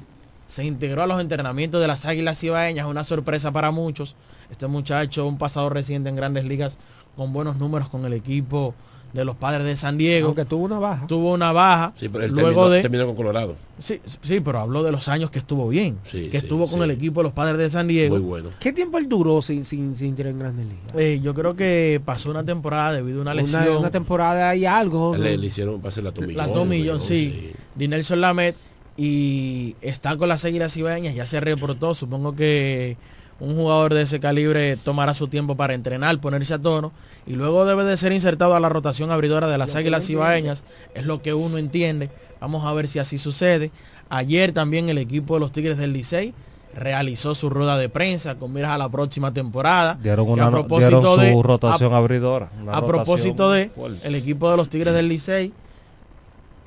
[0.47, 4.15] se integró a los entrenamientos de las Águilas Cibaeñas, una sorpresa para muchos.
[4.51, 6.77] Este muchacho, un pasado reciente en grandes ligas
[7.15, 8.73] con buenos números con el equipo
[9.13, 10.27] de los padres de San Diego.
[10.27, 11.07] Aunque tuvo una baja.
[11.07, 11.93] Tuvo una baja.
[11.95, 13.55] Sí, pero él luego terminó, de terminó con Colorado.
[13.79, 16.79] sí, sí, pero habló de los años que estuvo bien, Sí, que sí, estuvo con
[16.79, 16.83] sí.
[16.83, 18.15] el equipo de los padres de San Diego.
[18.15, 18.49] Muy bueno.
[18.59, 20.93] ¿Qué tiempo él duró sin, sin, sin tirar en Grandes Ligas?
[20.95, 23.63] Eh, yo creo que pasó una temporada debido a una lesión.
[23.63, 25.17] Una, una temporada y algo.
[25.17, 26.37] Le, hicieron pasar la tomillón.
[26.37, 27.51] La Tomillón, sí.
[27.75, 28.55] Dinelson Lamet
[28.95, 32.97] y está con las Águilas Cibaeñas, ya se reportó, supongo que
[33.39, 36.91] un jugador de ese calibre tomará su tiempo para entrenar, ponerse a tono
[37.25, 40.63] y luego debe de ser insertado a la rotación abridora de las Águilas Cibaeñas,
[40.93, 42.09] es lo que uno entiende.
[42.41, 43.71] Vamos a ver si así sucede.
[44.09, 46.33] Ayer también el equipo de los Tigres del Licey
[46.75, 49.97] realizó su rueda de prensa con miras a la próxima temporada.
[50.01, 52.49] Dieron, que una, a propósito dieron su de- rotación a- abridora.
[52.71, 54.07] a propósito de fuerte.
[54.07, 55.51] el equipo de los Tigres del Licey,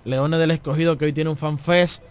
[0.04, 2.02] Leones del Escogido que hoy tiene un fanfest,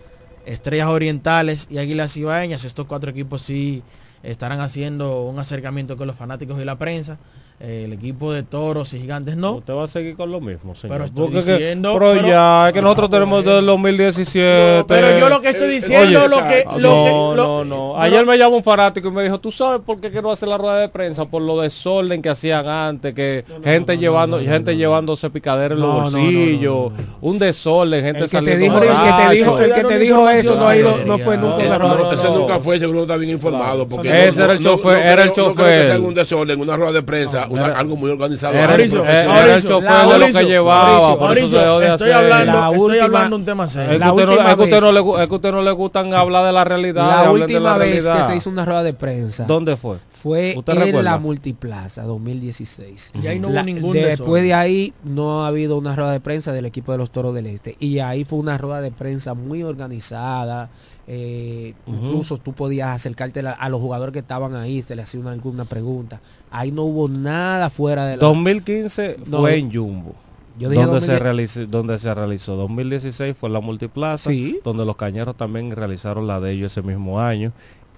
[0.45, 3.83] Estrellas Orientales y Águilas Ibaeñas, estos cuatro equipos sí
[4.23, 7.17] estarán haciendo un acercamiento con los fanáticos y la prensa.
[7.63, 9.51] Eh, el equipo de Toros y Gigantes no.
[9.57, 10.95] Usted va a seguir con lo mismo, señor.
[10.97, 14.83] Pero estoy Porque que- diciendo- pero pero- ya, es que nosotros tenemos desde el 2017.
[14.87, 17.91] pero yo lo que estoy diciendo, lo que- no, lo que- no, lo- no.
[17.93, 20.49] pero- Ayer me llamó un fanático y me dijo, ¿tú sabes por qué quiero hacer
[20.49, 21.25] la rueda de prensa?
[21.25, 25.93] Por lo desorden que hacían antes, que gente llevando gente llevándose picadera en los No,
[25.97, 26.91] no, no, bolsillos,
[27.21, 29.99] un desorden, gente El que te saliendo dijo, el que te dijo, el que te
[29.99, 32.13] dijo eso no, ha ido, no fue nunca No, no, rueda.
[32.15, 33.87] ese nunca fue, seguro está bien informado.
[33.87, 35.91] Porque Ese no- era el no- chofer, no era el no que chofer.
[35.91, 38.53] algún desorden, una rueda de prensa, una- Era- algo muy organizado.
[38.53, 41.15] Era, el chofer de lo que llevaba.
[41.17, 42.13] Mauricio, estoy hacer.
[42.13, 42.51] hablando,
[42.85, 42.99] estoy
[43.35, 43.89] un tema Es serio.
[43.91, 45.51] que, La usted no, última es que usted no vez- le, gu- es que usted
[45.51, 47.23] no le gustan hablar de la realidad.
[47.25, 49.97] La última la vez que se hizo una rueda de prensa ¿Dónde fue?
[50.09, 51.11] fue ¿Usted en recuerda?
[51.11, 53.11] la Multiplaza 2016.
[53.21, 56.51] Y ahí no hubo ningún Después de ahí no ha habido una rueda de prensa
[56.51, 57.75] del equipo de los Toros del Este.
[57.79, 60.69] Y ahí fue una rueda de prensa muy organizada.
[61.07, 61.73] eh.
[61.87, 65.65] Incluso tú podías acercarte a los jugadores que estaban ahí, se les hacía una, alguna
[65.65, 66.21] pregunta.
[66.51, 68.25] Ahí no hubo nada fuera de la...
[68.27, 70.13] 2015 No, fue en Jumbo.
[70.59, 71.19] Yo dije donde, se 2010.
[71.21, 74.59] realizó, donde se realizó 2016 fue en la multiplaza Sí.
[74.63, 77.51] donde los cañeros también realizaron la de ellos ese mismo año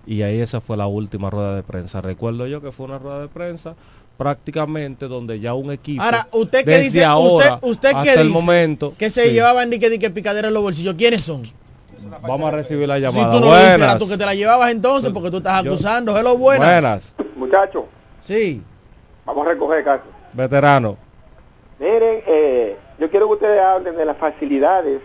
[0.05, 3.21] y ahí esa fue la última rueda de prensa recuerdo yo que fue una rueda
[3.21, 3.75] de prensa
[4.17, 8.13] prácticamente donde ya un equipo Ahora, usted que desde dice, ahora usted, usted hasta que
[8.13, 9.31] el dice momento que se sí.
[9.33, 11.43] llevaban ni que, ni que picadera en los bolsillos, ¿quiénes son?
[12.21, 14.25] vamos a recibir la Si llamada tú no lo dices, era buenas tú que te
[14.25, 16.15] la llevabas entonces porque tú estás acusando.
[16.17, 16.67] Hello, buenas.
[16.69, 17.83] buenas Muchachos,
[18.23, 18.63] Sí.
[19.25, 20.03] vamos a recoger caso.
[20.33, 20.97] veterano
[21.79, 25.01] Miren, eh, yo quiero que ustedes hablen de las facilidades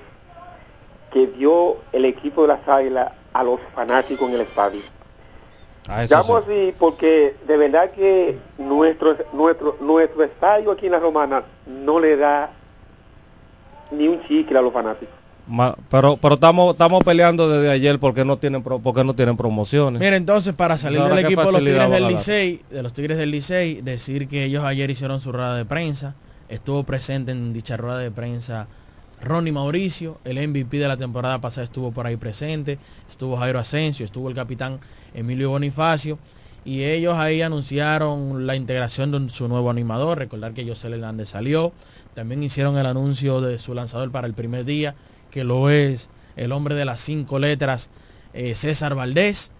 [1.12, 4.80] que dio el equipo de las Águilas a los fanáticos en el estadio.
[5.88, 6.44] a eso Llamo sí.
[6.44, 12.16] así porque de verdad que nuestro, nuestro, nuestro estadio aquí en la Romana no le
[12.16, 12.50] da
[13.90, 15.14] ni un chicle a los fanáticos.
[15.90, 20.01] Pero pero estamos estamos peleando desde ayer porque no tienen porque no tienen promociones.
[20.01, 22.09] Mira, entonces, para salir del ¿qué equipo de los Tigres del?
[22.09, 26.14] Licey, de los Tigres del Licey, decir que ellos ayer hicieron su rueda de prensa.
[26.49, 28.68] Estuvo presente en dicha rueda de prensa
[29.22, 32.78] Ronnie Mauricio, el MVP de la temporada pasada estuvo por ahí presente,
[33.09, 34.78] estuvo Jairo Asensio, estuvo el capitán
[35.14, 36.18] Emilio Bonifacio
[36.64, 41.72] y ellos ahí anunciaron la integración de su nuevo animador, recordar que José Hernández salió,
[42.14, 44.94] también hicieron el anuncio de su lanzador para el primer día,
[45.30, 47.90] que lo es el hombre de las cinco letras,
[48.32, 49.50] eh, César Valdés,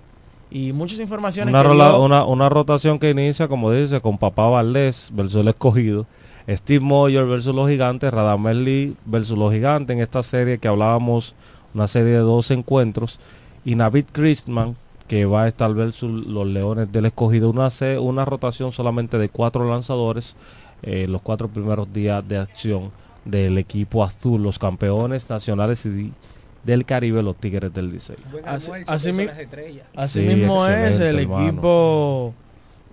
[0.51, 4.17] y muchas informaciones Una, que rola- dio- una, una rotación que inicia, como dice, con
[4.19, 6.07] Papá Valdés versus el escogido,
[6.49, 9.95] Steve Moyer versus los gigantes, Radamel Lee versus los gigantes.
[9.95, 11.35] En esta serie que hablábamos,
[11.75, 13.19] una serie de dos encuentros,
[13.65, 14.77] y Navid Christman
[15.09, 17.69] que va a estar versus los leones del escogido, una,
[18.01, 20.37] una rotación solamente de cuatro lanzadores,
[20.83, 22.91] eh, los cuatro primeros días de acción
[23.29, 26.13] del equipo azul, los campeones nacionales y
[26.65, 28.17] del Caribe, los Tigres del Licey.
[28.45, 29.27] Así, así mi-
[29.97, 31.47] así Sí, mismo es el hermano.
[31.49, 32.35] equipo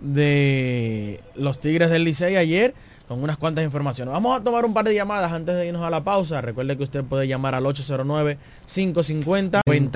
[0.02, 2.74] de los Tigres del Licey ayer
[3.08, 4.12] con unas cuantas informaciones.
[4.14, 6.42] Vamos a tomar un par de llamadas antes de irnos a la pausa.
[6.42, 9.62] Recuerde que usted puede llamar al 809 550